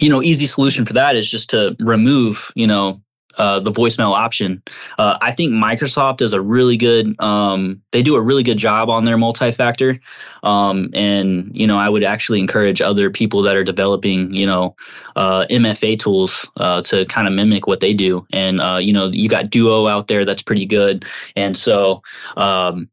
[0.00, 3.00] you know, easy solution for that is just to remove, you know,
[3.36, 4.62] uh, the voicemail option.
[4.98, 7.14] Uh, I think Microsoft does a really good.
[7.20, 9.98] Um, they do a really good job on their multi-factor,
[10.42, 14.76] um, and you know I would actually encourage other people that are developing you know
[15.16, 18.26] uh, MFA tools uh, to kind of mimic what they do.
[18.32, 22.02] And uh, you know you got Duo out there that's pretty good, and so
[22.36, 22.88] um,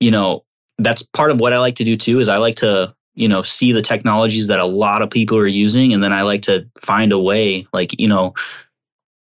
[0.00, 0.44] you know
[0.78, 2.20] that's part of what I like to do too.
[2.20, 5.46] Is I like to you know see the technologies that a lot of people are
[5.46, 8.32] using and then i like to find a way like you know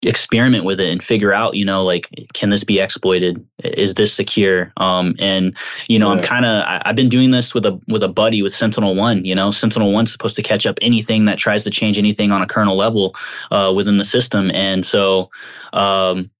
[0.03, 3.45] experiment with it and figure out you know like can this be exploited?
[3.65, 4.73] Is this secure?
[4.79, 5.57] Um and
[5.89, 6.19] you know yeah.
[6.19, 9.35] i'm kind of i've been doing this with a with a buddy with SentinelOne you
[9.35, 9.51] know?
[9.51, 13.15] SentinelOne's supposed to catch up anything that tries to change anything on a kernel level
[13.51, 14.51] uh, within the system.
[14.53, 15.31] And so
[15.73, 16.31] um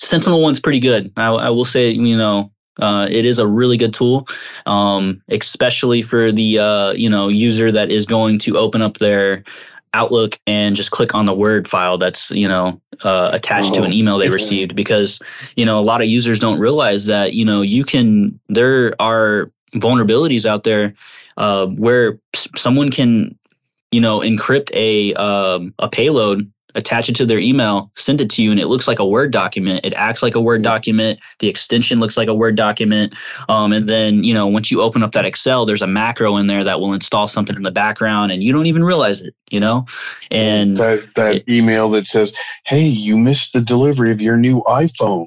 [0.00, 1.12] SentinelOne's pretty good.
[1.16, 2.50] I, I will say you know
[2.80, 4.28] uh, it is a really good tool,
[4.66, 9.44] um, especially for the uh, you know user that is going to open up their
[9.94, 13.82] Outlook and just click on the Word file that's you know uh, attached oh, to
[13.84, 14.32] an oh, email they yeah.
[14.32, 15.20] received because
[15.56, 19.50] you know a lot of users don't realize that you know you can there are
[19.74, 20.94] vulnerabilities out there
[21.36, 22.18] uh, where
[22.56, 23.36] someone can
[23.90, 28.42] you know encrypt a um, a payload attach it to their email, send it to
[28.42, 29.84] you, and it looks like a Word document.
[29.84, 31.18] It acts like a Word document.
[31.40, 33.14] The extension looks like a Word document.
[33.48, 36.46] Um, and then, you know, once you open up that Excel, there's a macro in
[36.46, 39.60] there that will install something in the background and you don't even realize it, you
[39.60, 39.84] know?
[40.30, 42.32] And that, that it, email that says,
[42.64, 45.26] hey, you missed the delivery of your new iPhone.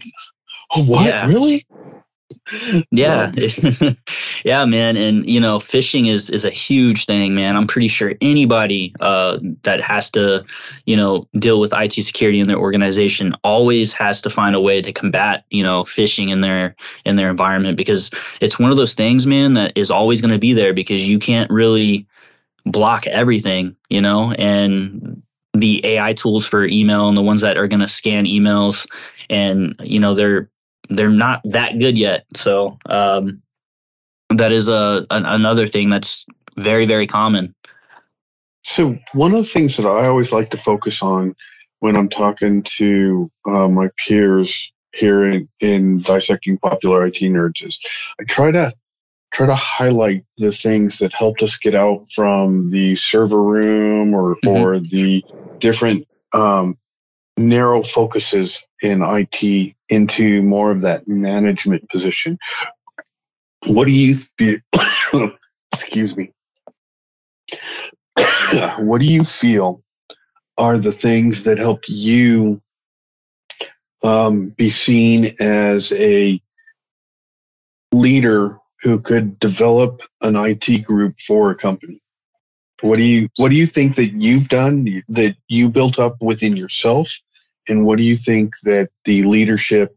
[0.73, 1.05] Oh, what?
[1.05, 1.27] Yeah.
[1.27, 1.65] Really?
[2.91, 3.31] Yeah.
[4.43, 7.55] Yeah man and you know phishing is is a huge thing man.
[7.55, 10.43] I'm pretty sure anybody uh, that has to
[10.85, 14.81] you know deal with it security in their organization always has to find a way
[14.81, 16.75] to combat you know phishing in their
[17.05, 20.39] in their environment because it's one of those things man that is always going to
[20.39, 22.05] be there because you can't really
[22.65, 25.21] block everything you know and
[25.53, 28.87] the ai tools for email and the ones that are going to scan emails
[29.29, 30.50] and you know they're
[30.91, 32.25] they're not that good yet.
[32.35, 33.41] So um,
[34.29, 36.25] that is a an, another thing that's
[36.57, 37.55] very very common.
[38.63, 41.35] So one of the things that I always like to focus on
[41.79, 47.79] when I'm talking to uh, my peers here in, in dissecting popular IT nerds is
[48.19, 48.71] I try to
[49.31, 54.35] try to highlight the things that helped us get out from the server room or
[54.35, 54.49] mm-hmm.
[54.49, 55.23] or the
[55.59, 56.77] different um,
[57.37, 62.37] narrow focuses in IT into more of that management position.
[63.67, 64.59] What do you feel?
[65.73, 66.31] excuse me.
[68.79, 69.83] what do you feel
[70.57, 72.61] are the things that helped you
[74.03, 76.41] um, be seen as a
[77.91, 82.00] leader who could develop an IT group for a company?
[82.81, 86.55] What do you What do you think that you've done that you built up within
[86.55, 87.15] yourself,
[87.67, 89.95] and what do you think that the leadership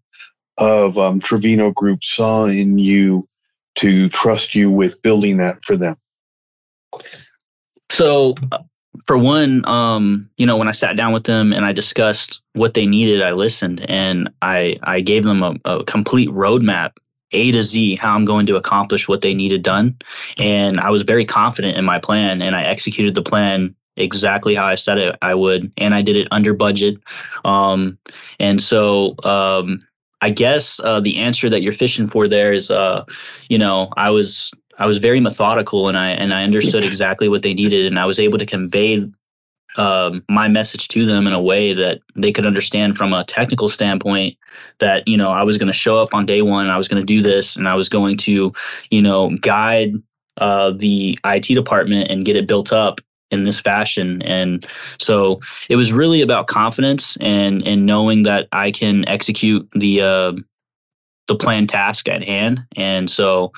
[0.58, 3.28] of um, Trevino Group saw in you
[3.76, 5.96] to trust you with building that for them?
[7.90, 8.34] So,
[9.06, 12.74] for one, um, you know, when I sat down with them and I discussed what
[12.74, 16.92] they needed, I listened and I I gave them a, a complete roadmap
[17.34, 19.96] a to Z how I'm going to accomplish what they needed done.
[20.38, 24.64] And I was very confident in my plan and I executed the plan exactly how
[24.64, 25.72] I said it I would.
[25.76, 26.96] And I did it under budget.
[27.44, 27.98] Um,
[28.40, 29.80] and so, um,
[30.20, 33.04] I guess uh, the answer that you're fishing for there is, uh,
[33.50, 37.42] you know, I was I was very methodical and I and I understood exactly what
[37.42, 39.06] they needed and I was able to convey
[39.76, 43.68] um, my message to them in a way that they could understand from a technical
[43.68, 44.36] standpoint
[44.78, 47.00] that you know I was going to show up on day one, I was going
[47.00, 48.52] to do this, and I was going to
[48.90, 49.94] you know guide
[50.38, 53.00] uh, the IT department and get it built up
[53.30, 54.22] in this fashion.
[54.22, 54.64] And
[54.98, 60.32] so it was really about confidence and and knowing that I can execute the uh,
[61.26, 62.64] the planned task at hand.
[62.76, 63.52] And so.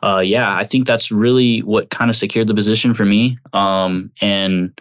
[0.00, 3.36] Uh, yeah, I think that's really what kind of secured the position for me.
[3.52, 4.80] Um, and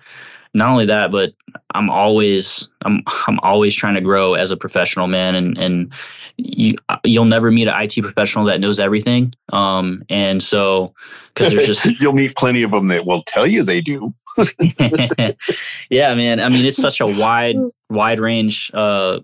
[0.58, 1.34] not only that, but
[1.76, 5.94] I'm always I'm I'm always trying to grow as a professional man, and and
[6.38, 9.34] you you'll never meet an IT professional that knows everything.
[9.54, 10.94] Um, and so
[11.34, 14.14] because there's just you'll meet plenty of them that will tell you they do.
[15.90, 16.40] yeah, man.
[16.40, 17.58] I mean, it's such a wide
[17.90, 19.20] wide range uh,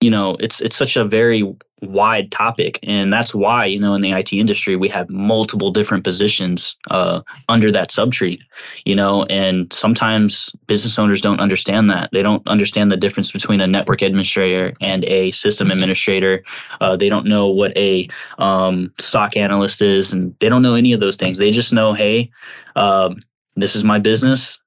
[0.00, 1.44] you know it's it's such a very
[1.82, 6.02] wide topic and that's why you know in the IT industry we have multiple different
[6.02, 8.38] positions uh, under that subtree
[8.84, 12.10] you know and sometimes business owners don't understand that.
[12.12, 16.42] They don't understand the difference between a network administrator and a system administrator.
[16.80, 20.92] Uh, they don't know what a um, SOC analyst is and they don't know any
[20.92, 21.38] of those things.
[21.38, 22.30] They just know hey
[22.76, 23.18] um,
[23.56, 24.60] this is my business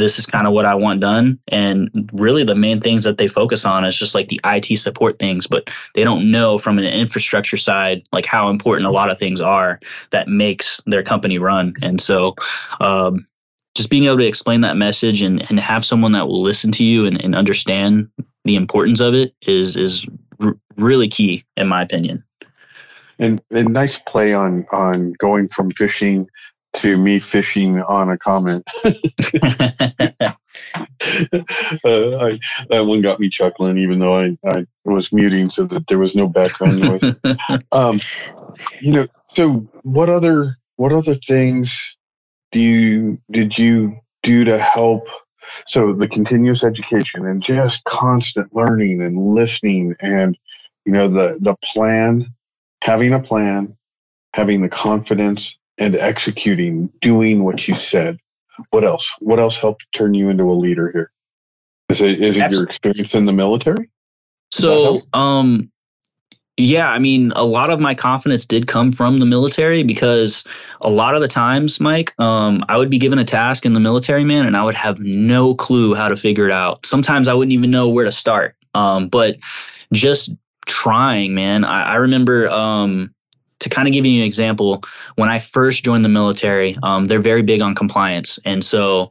[0.00, 1.38] this is kind of what I want done.
[1.48, 5.18] And really, the main things that they focus on is just like the IT support
[5.18, 9.18] things, but they don't know from an infrastructure side, like how important a lot of
[9.18, 9.78] things are
[10.10, 11.74] that makes their company run.
[11.82, 12.34] And so,
[12.80, 13.26] um,
[13.76, 16.84] just being able to explain that message and, and have someone that will listen to
[16.84, 18.08] you and, and understand
[18.44, 20.06] the importance of it is is
[20.40, 22.24] r- really key in my opinion.
[23.18, 26.26] And, and nice play on on going from phishing
[26.74, 28.68] to me fishing on a comment.
[28.84, 30.32] uh,
[31.84, 35.98] I, that one got me chuckling, even though I, I was muting so that there
[35.98, 37.14] was no background noise.
[37.72, 38.00] um,
[38.80, 41.96] you know, so what other what other things
[42.52, 45.08] do you did you do to help?
[45.66, 50.38] So the continuous education and just constant learning and listening, and
[50.84, 52.26] you know the the plan,
[52.82, 53.76] having a plan,
[54.32, 58.18] having the confidence and executing, doing what you said.
[58.70, 59.12] What else?
[59.20, 61.10] What else helped turn you into a leader here?
[61.88, 63.90] Is it is it your experience in the military?
[64.52, 65.70] So, um,
[66.56, 70.44] yeah, I mean, a lot of my confidence did come from the military because
[70.82, 73.80] a lot of the times, Mike, um, I would be given a task in the
[73.80, 76.84] military, man, and I would have no clue how to figure it out.
[76.84, 78.56] Sometimes I wouldn't even know where to start.
[78.74, 79.36] Um, but
[79.92, 80.30] just
[80.66, 81.64] trying, man.
[81.64, 83.14] I, I remember um,
[83.60, 84.82] to kind of give you an example,
[85.16, 89.10] when I first joined the military, um, they're very big on compliance, and so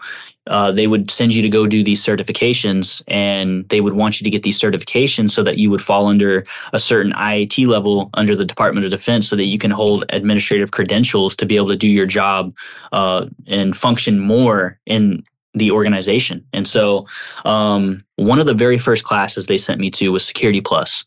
[0.50, 4.24] uh, they would send you to go do these certifications and they would want you
[4.24, 6.44] to get these certifications so that you would fall under
[6.74, 10.72] a certain IAT level under the Department of Defense so that you can hold administrative
[10.72, 12.56] credentials to be able to do your job
[12.92, 15.24] uh, and function more in
[15.54, 16.46] the organization.
[16.54, 17.08] And so,
[17.46, 21.06] um, one of the very first classes they sent me to was Security Plus.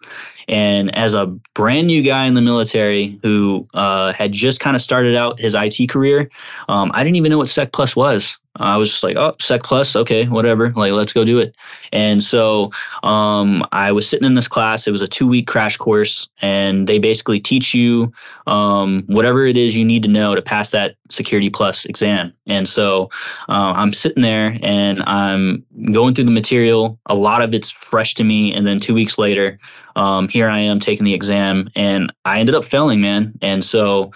[0.49, 4.83] And as a brand new guy in the military who uh, had just kind of
[4.83, 6.29] started out his IT career,
[6.69, 8.39] um, I didn't even know what Sec Plus was.
[8.57, 10.71] I was just like, oh, Sec Plus, okay, whatever.
[10.71, 11.57] Like, let's go do it.
[11.91, 12.71] And so
[13.03, 14.87] um, I was sitting in this class.
[14.87, 18.13] It was a two week crash course, and they basically teach you
[18.47, 22.33] um, whatever it is you need to know to pass that Security Plus exam.
[22.47, 23.11] And so
[23.49, 26.99] uh, I'm sitting there and I'm going through the material.
[27.07, 28.53] A lot of it's fresh to me.
[28.53, 29.59] And then two weeks later,
[29.97, 33.33] um, here I am taking the exam, and I ended up failing, man.
[33.43, 34.13] And so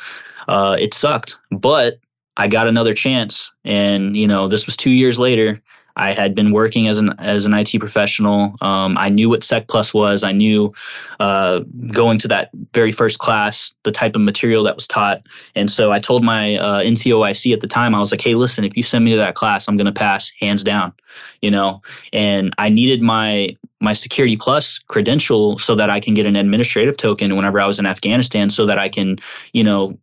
[0.48, 1.38] uh, it sucked.
[1.50, 1.98] But
[2.36, 5.62] I got another chance, and you know, this was two years later.
[5.96, 8.54] I had been working as an as an IT professional.
[8.60, 10.22] Um, I knew what Sec Plus was.
[10.22, 10.72] I knew
[11.20, 15.70] uh, going to that very first class the type of material that was taught, and
[15.70, 17.94] so I told my uh, NCOIC at the time.
[17.94, 19.92] I was like, "Hey, listen, if you send me to that class, I'm going to
[19.92, 20.92] pass hands down."
[21.40, 21.80] You know,
[22.12, 26.96] and I needed my my Security Plus credential so that I can get an administrative
[26.98, 29.16] token whenever I was in Afghanistan, so that I can,
[29.52, 29.98] you know,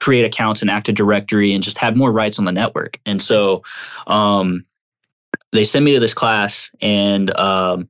[0.00, 2.98] create accounts in Active Directory and just have more rights on the network.
[3.06, 3.62] And so
[4.06, 4.64] um,
[5.52, 7.88] they sent me to this class, and um,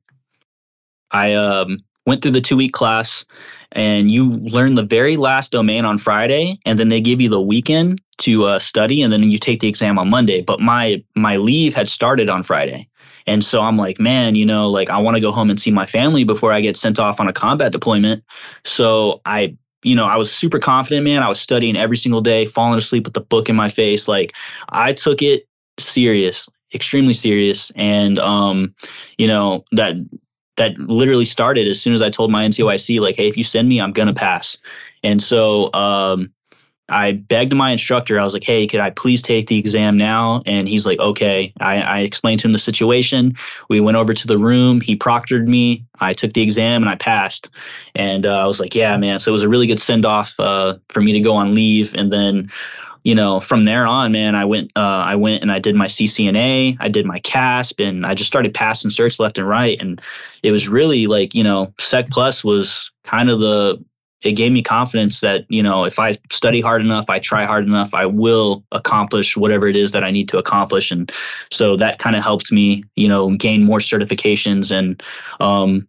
[1.11, 3.25] I um, went through the two week class.
[3.73, 7.39] And you learn the very last domain on Friday, and then they give you the
[7.39, 10.41] weekend to uh, study, and then you take the exam on Monday.
[10.41, 12.89] But my my leave had started on Friday,
[13.27, 15.71] and so I'm like, man, you know, like I want to go home and see
[15.71, 18.25] my family before I get sent off on a combat deployment.
[18.65, 21.23] So I you know, I was super confident, man.
[21.23, 24.07] I was studying every single day, falling asleep with the book in my face.
[24.07, 24.33] Like
[24.69, 25.47] I took it
[25.79, 27.71] serious, extremely serious.
[27.75, 28.73] And um,
[29.17, 29.95] you know, that
[30.57, 33.69] that literally started as soon as I told my NCOIC, like, hey, if you send
[33.69, 34.57] me, I'm gonna pass.
[35.03, 36.31] And so um
[36.91, 40.43] I begged my instructor, I was like, hey, could I please take the exam now?
[40.45, 41.53] And he's like, okay.
[41.61, 43.33] I, I, explained to him the situation.
[43.69, 44.81] We went over to the room.
[44.81, 45.85] He proctored me.
[46.01, 47.49] I took the exam and I passed.
[47.95, 49.19] And uh, I was like, yeah, man.
[49.19, 51.93] So it was a really good send off uh, for me to go on leave.
[51.95, 52.51] And then,
[53.03, 55.87] you know, from there on, man, I went, uh, I went and I did my
[55.87, 59.81] CCNA, I did my CASP, and I just started passing certs left and right.
[59.81, 60.01] And
[60.43, 63.83] it was really like, you know, Sec Plus was kind of the
[64.23, 67.65] it gave me confidence that you know if i study hard enough i try hard
[67.65, 70.91] enough i will accomplish whatever it is that i need to accomplish.
[70.91, 71.11] And
[71.49, 74.75] so that kind of helped me you know gain more certifications.
[74.75, 75.01] And
[75.39, 75.87] um,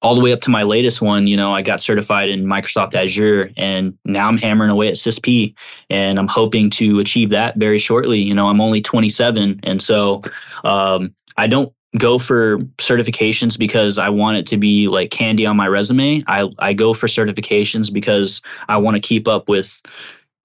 [0.00, 2.94] all the way up to my latest one you know i got certified in microsoft
[2.94, 5.54] azure and now i'm hammering away at CISSP
[5.90, 8.20] and i'm hoping to achieve that very shortly.
[8.20, 10.22] You know i'm only 27 and so
[10.64, 15.56] um, i don't go for certifications because I want it to be like candy on
[15.56, 16.22] my resume.
[16.26, 19.82] I I go for certifications because I want to keep up with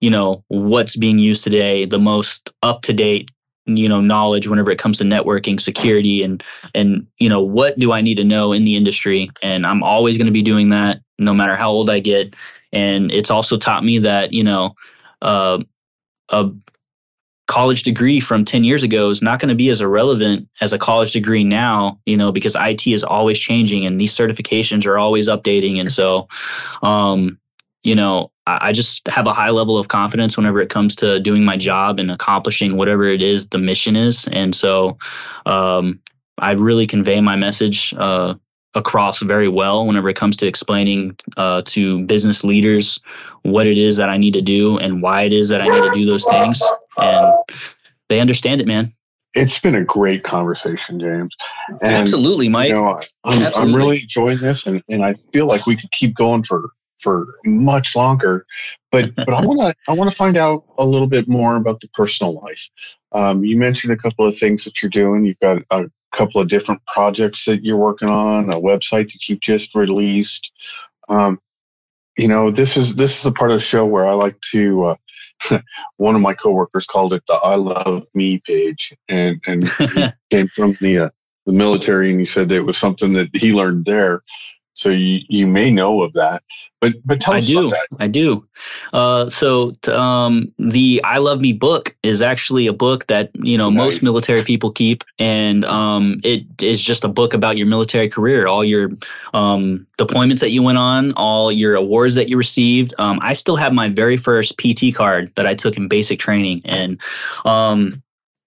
[0.02, 3.32] you know what's being used today, the most up to date
[3.66, 6.44] you know knowledge whenever it comes to networking security and
[6.76, 10.18] and you know what do i need to know in the industry and i'm always
[10.18, 12.36] going to be doing that no matter how old i get
[12.74, 14.76] and it's also taught me that you know
[15.22, 15.64] uh,
[16.30, 16.52] a
[17.48, 20.80] college degree from 10 years ago is not going to be as irrelevant as a
[20.80, 25.28] college degree now, you know, because IT is always changing and these certifications are always
[25.28, 25.80] updating.
[25.80, 26.28] And so,
[26.82, 27.38] um,
[27.84, 31.20] you know, I, I just have a high level of confidence whenever it comes to
[31.20, 34.28] doing my job and accomplishing whatever it is the mission is.
[34.32, 34.98] And so,
[35.46, 36.00] um,
[36.40, 38.36] I really convey my message uh,
[38.76, 43.00] across very well whenever it comes to explaining uh, to business leaders
[43.44, 45.84] what it is that I need to do and why it is that I need
[45.84, 46.62] to do those things.
[46.98, 47.34] And
[48.10, 48.94] they understand it, man.
[49.36, 51.36] It's been a great conversation, James.
[51.82, 52.70] And, Absolutely, Mike.
[52.70, 53.62] You know, I'm, Absolutely.
[53.62, 56.70] I'm really enjoying this, and, and I feel like we could keep going for
[57.00, 58.46] for much longer.
[58.92, 61.82] But but I want to I want to find out a little bit more about
[61.82, 62.70] the personal life.
[63.12, 65.26] Um, you mentioned a couple of things that you're doing.
[65.26, 69.42] You've got a couple of different projects that you're working on, a website that you've
[69.42, 70.52] just released.
[71.10, 71.40] Um,
[72.18, 74.84] you know, this is this is the part of the show where I like to.
[74.84, 74.96] Uh,
[75.98, 79.70] one of my coworkers called it the "I love me" page, and and
[80.30, 81.10] came from the uh,
[81.46, 84.22] the military, and he said it was something that he learned there.
[84.74, 86.44] So you, you may know of that,
[86.82, 87.88] but but tell I us do, about that.
[88.00, 88.46] I do.
[88.92, 93.70] Uh, so um, the I Love Me book is actually a book that you know
[93.70, 93.78] nice.
[93.78, 98.48] most military people keep, and um, it is just a book about your military career,
[98.48, 98.90] all your
[99.34, 102.96] um, deployments that you went on, all your awards that you received.
[102.98, 106.62] Um, I still have my very first PT card that I took in basic training,
[106.66, 107.00] and
[107.46, 108.02] um,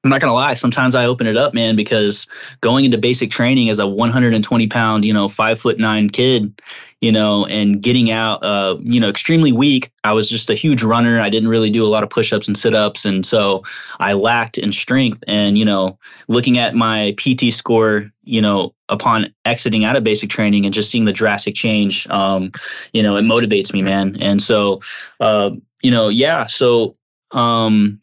[0.07, 0.55] I'm not gonna lie.
[0.55, 2.29] Sometimes I open it up, man, because
[2.61, 6.63] going into basic training as a 120 pound, you know, five foot nine kid,
[7.01, 9.91] you know, and getting out, uh, you know, extremely weak.
[10.05, 11.21] I was just a huge runner.
[11.21, 13.65] I didn't really do a lot of push ups and sit ups, and so
[13.99, 15.25] I lacked in strength.
[15.27, 15.99] And you know,
[16.29, 20.89] looking at my PT score, you know, upon exiting out of basic training and just
[20.89, 22.53] seeing the drastic change, um,
[22.93, 24.17] you know, it motivates me, man.
[24.21, 24.81] And so,
[25.19, 25.51] uh,
[25.83, 26.47] you know, yeah.
[26.47, 26.95] So
[27.33, 28.01] um,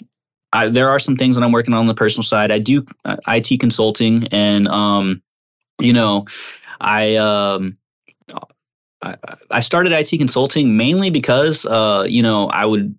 [0.53, 2.51] I, there are some things that I'm working on, on the personal side.
[2.51, 5.21] I do uh, IT consulting, and um,
[5.79, 6.25] you know,
[6.79, 7.75] I, um,
[9.01, 9.17] I
[9.49, 12.95] I started IT consulting mainly because uh, you know I would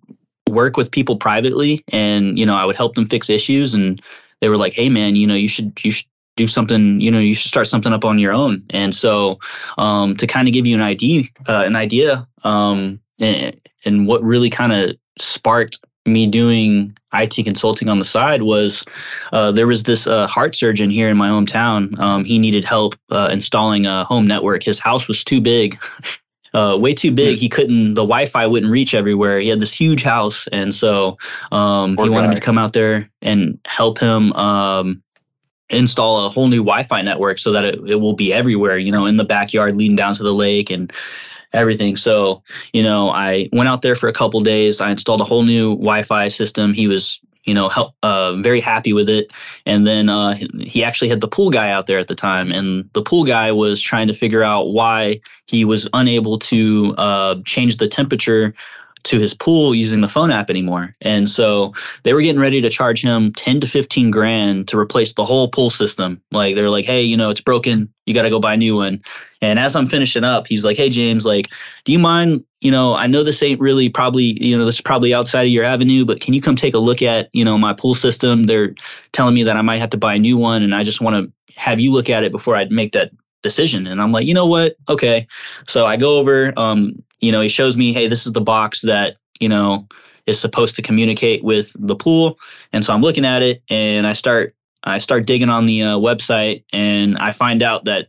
[0.49, 4.01] work with people privately, and you know I would help them fix issues, and
[4.41, 7.17] they were like, "Hey, man, you know you should you should." do something you know
[7.17, 9.39] you should start something up on your own and so
[9.77, 14.21] um, to kind of give you an idea uh, an idea um, and, and what
[14.21, 18.85] really kind of sparked me doing IT consulting on the side was
[19.31, 21.97] uh, there was this uh, heart surgeon here in my hometown.
[21.99, 24.63] Um, he needed help uh, installing a home network.
[24.63, 25.81] His house was too big,
[26.53, 27.37] uh, way too big.
[27.37, 27.95] He couldn't.
[27.95, 29.39] The Wi-Fi wouldn't reach everywhere.
[29.39, 31.17] He had this huge house, and so
[31.51, 32.33] um, he wanted guy.
[32.33, 34.31] me to come out there and help him.
[34.33, 35.01] Um,
[35.71, 39.07] install a whole new Wi-Fi network so that it, it will be everywhere, you know,
[39.07, 40.93] in the backyard leading down to the lake and
[41.55, 41.95] everything.
[41.95, 42.43] So,
[42.73, 44.81] you know, I went out there for a couple days.
[44.81, 46.73] I installed a whole new Wi-Fi system.
[46.73, 49.31] He was, you know, help, uh, very happy with it.
[49.65, 52.89] And then uh, he actually had the pool guy out there at the time, and
[52.93, 57.77] the pool guy was trying to figure out why he was unable to uh, change
[57.77, 58.53] the temperature
[59.05, 60.93] to his pool using the phone app anymore.
[61.01, 65.13] And so they were getting ready to charge him 10 to 15 grand to replace
[65.13, 66.21] the whole pool system.
[66.31, 67.91] Like they're like, hey, you know, it's broken.
[68.05, 69.01] You got to go buy a new one.
[69.41, 71.49] And as I'm finishing up, he's like, hey, James, like,
[71.83, 72.43] do you mind?
[72.61, 75.51] You know, I know this ain't really probably, you know, this is probably outside of
[75.51, 78.43] your avenue, but can you come take a look at, you know, my pool system?
[78.43, 78.73] They're
[79.11, 80.63] telling me that I might have to buy a new one.
[80.63, 83.11] And I just want to have you look at it before I make that
[83.45, 83.85] decision.
[83.85, 84.75] And I'm like, you know what?
[84.89, 85.27] Okay.
[85.67, 88.81] So I go over, um, you know, he shows me, hey, this is the box
[88.81, 89.87] that, you know,
[90.25, 92.39] is supposed to communicate with the pool.
[92.73, 95.97] And so I'm looking at it and I start I start digging on the uh,
[95.97, 98.07] website and I find out that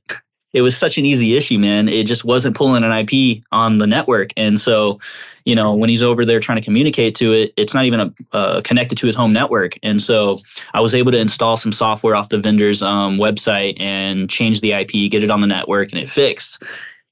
[0.53, 1.89] it was such an easy issue, man.
[1.89, 4.31] It just wasn't pulling an IP on the network.
[4.37, 4.99] And so,
[5.47, 8.13] you know, when he's over there trying to communicate to it, it's not even a,
[8.33, 9.79] uh, connected to his home network.
[9.83, 10.41] And so
[10.75, 14.73] I was able to install some software off the vendor's um, website and change the
[14.73, 16.63] IP, get it on the network, and it fixed.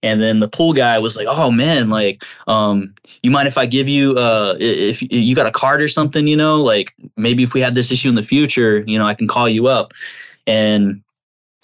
[0.02, 3.64] And then the pool guy was like, "Oh man, like, um, you mind if I
[3.64, 7.54] give you, uh, if you got a card or something, you know, like maybe if
[7.54, 9.94] we have this issue in the future, you know, I can call you up."
[10.46, 11.03] And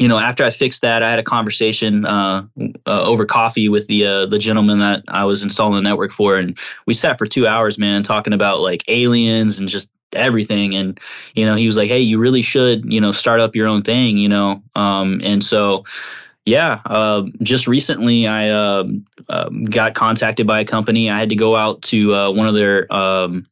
[0.00, 2.46] you know, after I fixed that, I had a conversation uh,
[2.86, 6.36] uh, over coffee with the uh, the gentleman that I was installing the network for,
[6.36, 10.74] and we sat for two hours, man, talking about like aliens and just everything.
[10.74, 10.98] And
[11.34, 13.82] you know, he was like, "Hey, you really should, you know, start up your own
[13.82, 14.62] thing," you know.
[14.74, 15.84] Um, and so
[16.46, 18.84] yeah, uh, just recently I uh,
[19.28, 21.10] uh, got contacted by a company.
[21.10, 22.90] I had to go out to uh, one of their.
[22.90, 23.46] Um,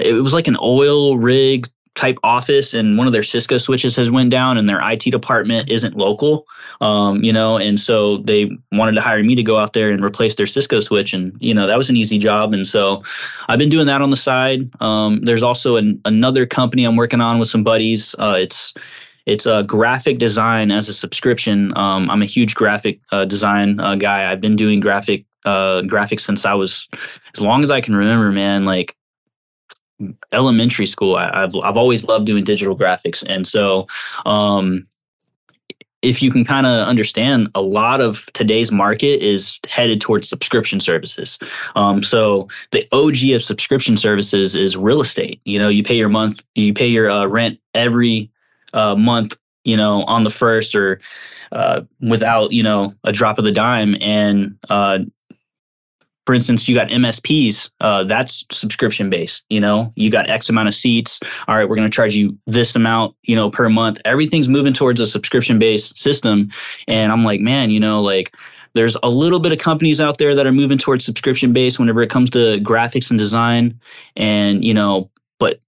[0.00, 4.10] it was like an oil rig type office and one of their cisco switches has
[4.10, 6.46] went down and their it department isn't local
[6.80, 10.02] um, you know and so they wanted to hire me to go out there and
[10.02, 13.02] replace their cisco switch and you know that was an easy job and so
[13.48, 17.20] i've been doing that on the side um, there's also an, another company i'm working
[17.20, 18.72] on with some buddies uh, it's
[19.26, 21.72] it's a graphic design as a subscription.
[21.76, 24.30] Um, I'm a huge graphic uh, design uh, guy.
[24.30, 26.88] I've been doing graphic uh, graphics since I was
[27.34, 28.64] as long as I can remember, man.
[28.64, 28.96] Like
[30.32, 33.86] elementary school, I, have I've always loved doing digital graphics, and so
[34.26, 34.86] um,
[36.02, 40.80] if you can kind of understand, a lot of today's market is headed towards subscription
[40.80, 41.38] services.
[41.76, 45.40] Um, so the OG of subscription services is real estate.
[45.44, 48.30] You know, you pay your month, you pay your uh, rent every
[48.74, 51.00] uh, month, you know, on the first or
[51.52, 53.96] uh, without, you know, a drop of the dime.
[54.00, 55.00] And uh,
[56.26, 59.44] for instance, you got MSPs, uh, that's subscription based.
[59.48, 61.20] You know, you got X amount of seats.
[61.48, 63.98] All right, we're going to charge you this amount, you know, per month.
[64.04, 66.50] Everything's moving towards a subscription based system.
[66.86, 68.36] And I'm like, man, you know, like
[68.74, 72.02] there's a little bit of companies out there that are moving towards subscription based whenever
[72.02, 73.78] it comes to graphics and design.
[74.16, 75.58] And, you know, but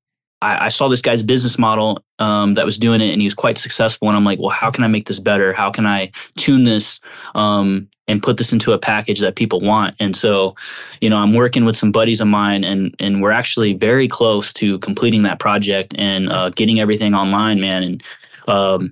[0.45, 3.35] I, I saw this guy's business model um, that was doing it, and he was
[3.35, 4.09] quite successful.
[4.09, 5.55] And I'm like, well, how can I make this better?
[5.55, 7.01] How can I tune this
[7.35, 9.97] um, and put this into a package that people want?
[9.99, 10.55] And so,
[11.01, 14.53] you know, I'm working with some buddies of mine, and and we're actually very close
[14.55, 17.83] to completing that project and uh, getting everything online, man.
[17.83, 18.03] And
[18.47, 18.91] um,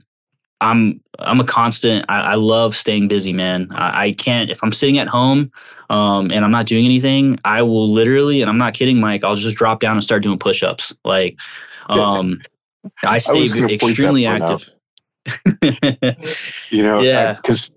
[0.62, 2.06] I'm I'm a constant.
[2.08, 3.68] I, I love staying busy, man.
[3.72, 5.52] I, I, can't if I'm sitting at home
[5.92, 7.38] um, and I'm not doing anything.
[7.44, 9.24] I will literally, and I'm not kidding, Mike.
[9.24, 10.94] I'll just drop down and start doing push-ups.
[11.04, 11.36] Like,
[11.90, 12.40] um,
[13.04, 14.68] I stay that extremely active.
[16.70, 17.34] You know, Yeah.
[17.34, 17.70] because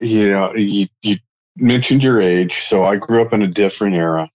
[0.00, 1.18] you know you you
[1.56, 4.30] mentioned your age, so I grew up in a different era.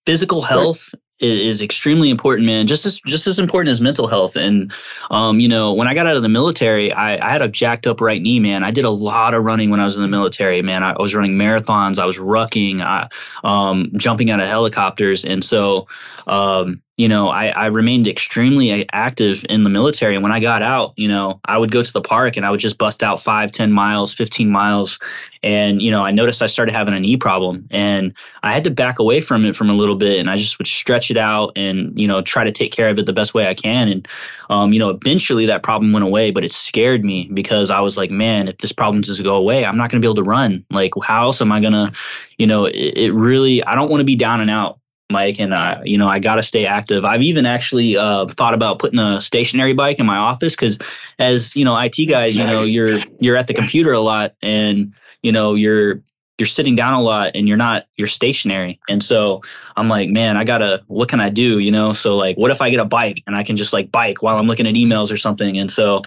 [0.05, 0.89] physical health
[1.23, 2.67] i- is extremely important, man.
[2.67, 4.37] Just as just as important as mental health.
[4.37, 4.73] And
[5.11, 7.87] um, you know, when I got out of the military, I, I had a jacked
[7.87, 8.65] up right knee, man.
[8.65, 10.83] I did a lot of running when I was in the military, man.
[10.83, 13.09] I, was running marathons, I was rucking, I,
[13.45, 15.87] um, jumping out of helicopters, and so
[16.27, 20.17] um, you know, I, I remained extremely active in the military.
[20.17, 22.51] And when I got out, you know, I would go to the park and I
[22.51, 24.99] would just bust out five, 10 miles, 15 miles.
[25.45, 28.13] And, you know, I noticed I started having a knee problem and
[28.43, 30.19] I had to back away from it from a little bit.
[30.19, 32.99] And I just would stretch it out and, you know, try to take care of
[32.99, 33.89] it the best way I can.
[33.89, 34.09] And,
[34.51, 37.97] um, you know, eventually that problem went away, but it scared me because I was
[37.97, 40.29] like, man, if this problem doesn't go away, I'm not going to be able to
[40.29, 40.67] run.
[40.73, 41.93] Like, how else am I going to,
[42.39, 44.81] you know, it, it really, I don't want to be down and out.
[45.11, 47.05] Mike, and I, you know, I got to stay active.
[47.05, 50.79] I've even actually uh, thought about putting a stationary bike in my office because,
[51.19, 54.93] as you know, IT guys, you know, you're you're at the computer a lot, and
[55.23, 56.03] you know, you're
[56.37, 58.79] you're sitting down a lot, and you're not you're stationary.
[58.91, 59.41] And so
[59.77, 60.83] I'm like, man, I gotta.
[60.89, 61.59] What can I do?
[61.59, 63.91] You know, so like, what if I get a bike and I can just like
[63.91, 65.59] bike while I'm looking at emails or something?
[65.59, 66.03] And so,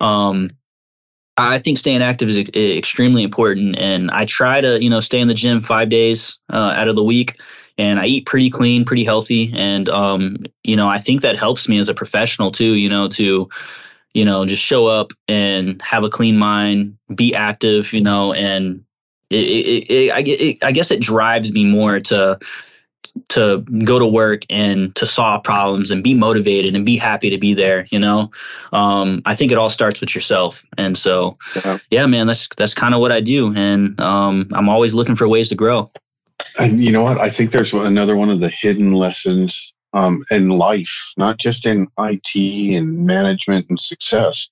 [0.00, 0.50] um,
[1.38, 5.28] I think staying active is extremely important, and I try to, you know, stay in
[5.28, 7.38] the gym five days uh, out of the week
[7.78, 11.68] and I eat pretty clean, pretty healthy, and um, you know, I think that helps
[11.68, 12.74] me as a professional too.
[12.74, 13.48] You know, to
[14.14, 17.92] you know, just show up and have a clean mind, be active.
[17.92, 18.82] You know, and
[19.30, 20.10] it, it, it,
[20.62, 22.38] I, I guess it drives me more to
[23.28, 27.38] to go to work and to solve problems and be motivated and be happy to
[27.38, 28.30] be there you know
[28.72, 31.78] um, i think it all starts with yourself and so Yeah.
[31.90, 35.28] yeah man that's that's kind of what i do and um, i'm always looking for
[35.28, 35.90] ways to grow
[36.58, 37.18] And you know what?
[37.18, 41.86] I think there's another one of the hidden lessons um, in life, not just in
[41.98, 42.34] IT
[42.76, 44.48] and management and success,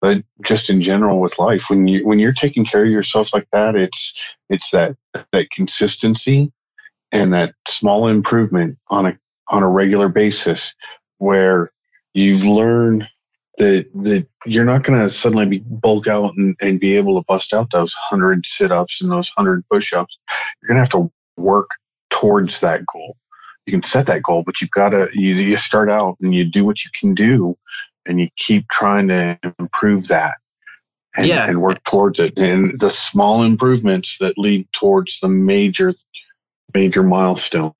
[0.00, 1.68] but just in general with life.
[1.68, 4.14] When you when you're taking care of yourself like that, it's
[4.48, 4.96] it's that
[5.32, 6.50] that consistency
[7.14, 9.18] and that small improvement on a
[9.48, 10.74] on a regular basis,
[11.18, 11.70] where
[12.12, 13.06] you learn
[13.58, 17.24] that that you're not going to suddenly be bulk out and, and be able to
[17.26, 20.18] bust out those hundred sit ups and those hundred push ups.
[20.60, 21.70] You're going to have to work
[22.10, 23.16] towards that goal.
[23.66, 26.44] You can set that goal, but you've got to you, you start out and you
[26.44, 27.56] do what you can do,
[28.06, 30.36] and you keep trying to improve that,
[31.16, 31.46] and, Yeah.
[31.48, 32.36] and work towards it.
[32.36, 35.94] And the small improvements that lead towards the major
[36.72, 37.72] major milestone.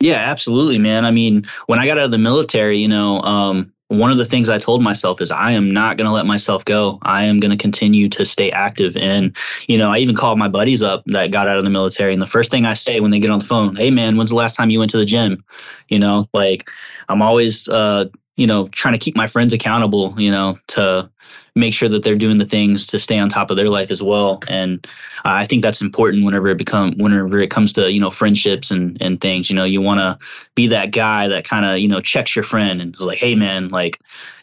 [0.00, 1.04] Yeah, absolutely, man.
[1.04, 4.24] I mean, when I got out of the military, you know, um, one of the
[4.24, 6.98] things I told myself is I am not going to let myself go.
[7.02, 8.96] I am going to continue to stay active.
[8.96, 12.12] And, you know, I even called my buddies up that got out of the military.
[12.12, 14.30] And the first thing I say when they get on the phone, hey, man, when's
[14.30, 15.44] the last time you went to the gym?
[15.88, 16.70] You know, like
[17.08, 18.06] I'm always, uh,
[18.36, 21.10] you know, trying to keep my friends accountable, you know, to
[21.56, 24.02] make sure that they're doing the things to stay on top of their life as
[24.02, 24.40] well.
[24.48, 24.84] And
[25.24, 28.96] I think that's important whenever it become whenever it comes to you know friendships and
[29.00, 29.50] and things.
[29.50, 30.18] You know, you want to
[30.54, 33.34] be that guy that kind of you know checks your friend and is like, hey
[33.34, 34.00] man, like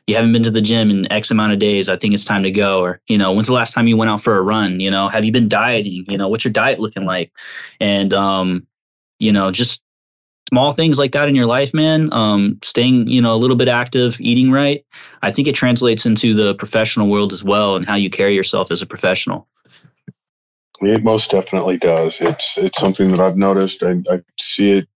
[0.07, 1.89] you haven't been to the gym in X amount of days.
[1.89, 2.81] I think it's time to go.
[2.81, 4.79] Or you know, when's the last time you went out for a run?
[4.79, 6.05] You know, have you been dieting?
[6.07, 7.31] You know, what's your diet looking like?
[7.79, 8.65] And um,
[9.19, 9.81] you know, just
[10.51, 13.69] small things like that in your life, man, um, staying, you know, a little bit
[13.69, 14.85] active, eating right,
[15.21, 18.69] I think it translates into the professional world as well and how you carry yourself
[18.69, 19.47] as a professional.
[20.81, 22.19] It most definitely does.
[22.19, 23.83] It's it's something that I've noticed.
[23.83, 24.87] I, I see it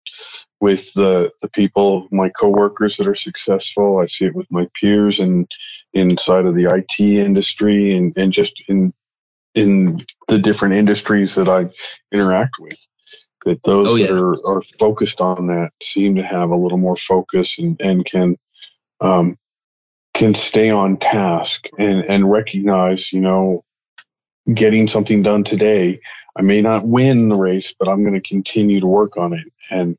[0.60, 4.00] with the the people, my coworkers that are successful.
[4.00, 5.48] I see it with my peers and
[5.94, 8.94] inside of the IT industry and, and just in
[9.54, 11.68] in the different industries that I
[12.12, 12.88] interact with
[13.46, 14.08] that those oh, yeah.
[14.08, 18.06] that are, are focused on that seem to have a little more focus and, and
[18.06, 18.38] can
[19.02, 19.38] um,
[20.14, 23.64] can stay on task and, and recognize, you know,
[24.54, 26.00] getting something done today.
[26.38, 29.46] I may not win the race, but I'm going to continue to work on it.
[29.70, 29.98] And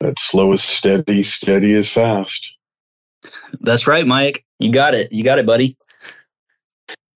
[0.00, 2.54] that slow is steady, steady is fast.
[3.60, 4.44] That's right, Mike.
[4.58, 5.12] You got it.
[5.12, 5.76] You got it, buddy.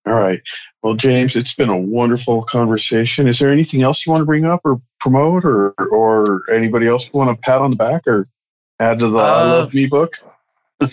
[0.05, 0.41] All right.
[0.81, 3.27] Well, James, it's been a wonderful conversation.
[3.27, 7.11] Is there anything else you want to bring up or promote or or anybody else
[7.13, 8.27] want to pat on the back or
[8.79, 10.15] add to the uh, I Love Me book?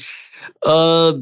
[0.63, 1.15] uh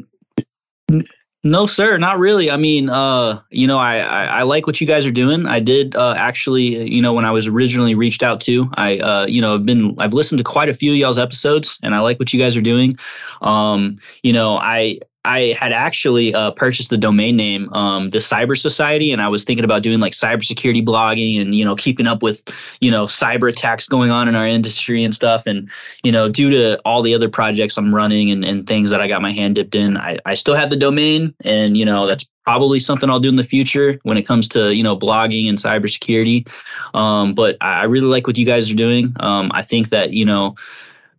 [1.45, 2.51] no, sir, not really.
[2.51, 5.47] I mean, uh, you know, I, I, I like what you guys are doing.
[5.47, 9.27] I did uh, actually, you know, when I was originally reached out to, I, uh,
[9.27, 12.19] you know, I've been, I've listened to quite a few y'all's episodes, and I like
[12.19, 12.99] what you guys are doing.
[13.41, 18.57] Um, you know, I, I had actually uh, purchased the domain name, um, the Cyber
[18.57, 22.23] Society, and I was thinking about doing like cybersecurity blogging and you know keeping up
[22.23, 22.45] with
[22.81, 25.47] you know cyber attacks going on in our industry and stuff.
[25.47, 25.69] And
[26.05, 29.09] you know, due to all the other projects I'm running and, and things that I
[29.09, 32.25] got my hand dipped in, I, I still have the domain, and you know that's
[32.45, 35.59] probably something I'll do in the future when it comes to you know blogging and
[35.59, 36.49] cybersecurity.
[36.95, 39.15] Um, but I really like what you guys are doing.
[39.21, 40.55] Um, I think that you know.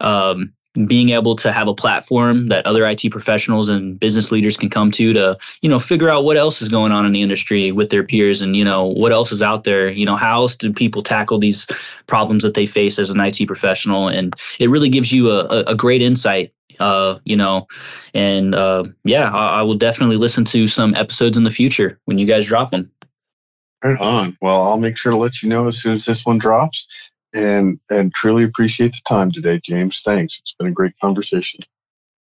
[0.01, 0.53] Um,
[0.85, 4.91] being able to have a platform that other IT professionals and business leaders can come
[4.91, 7.89] to to you know figure out what else is going on in the industry with
[7.89, 9.91] their peers and you know what else is out there.
[9.91, 11.67] You know how else do people tackle these
[12.07, 14.07] problems that they face as an IT professional?
[14.07, 17.67] And it really gives you a, a great insight uh, you know
[18.13, 22.17] and uh, yeah I, I will definitely listen to some episodes in the future when
[22.17, 22.89] you guys drop them
[23.83, 24.37] Right on.
[24.41, 26.85] Well, I'll make sure to let you know as soon as this one drops
[27.33, 30.01] and and truly appreciate the time today, James.
[30.01, 30.39] Thanks.
[30.39, 31.61] It's been a great conversation.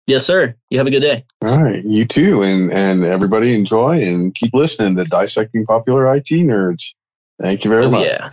[0.08, 0.56] Yes, sir.
[0.70, 1.24] You have a good day.
[1.44, 6.30] All right, you too, and and everybody enjoy and keep listening to dissecting popular IT
[6.30, 6.94] nerds.
[7.40, 8.06] Thank you very oh, much.
[8.06, 8.30] Yeah.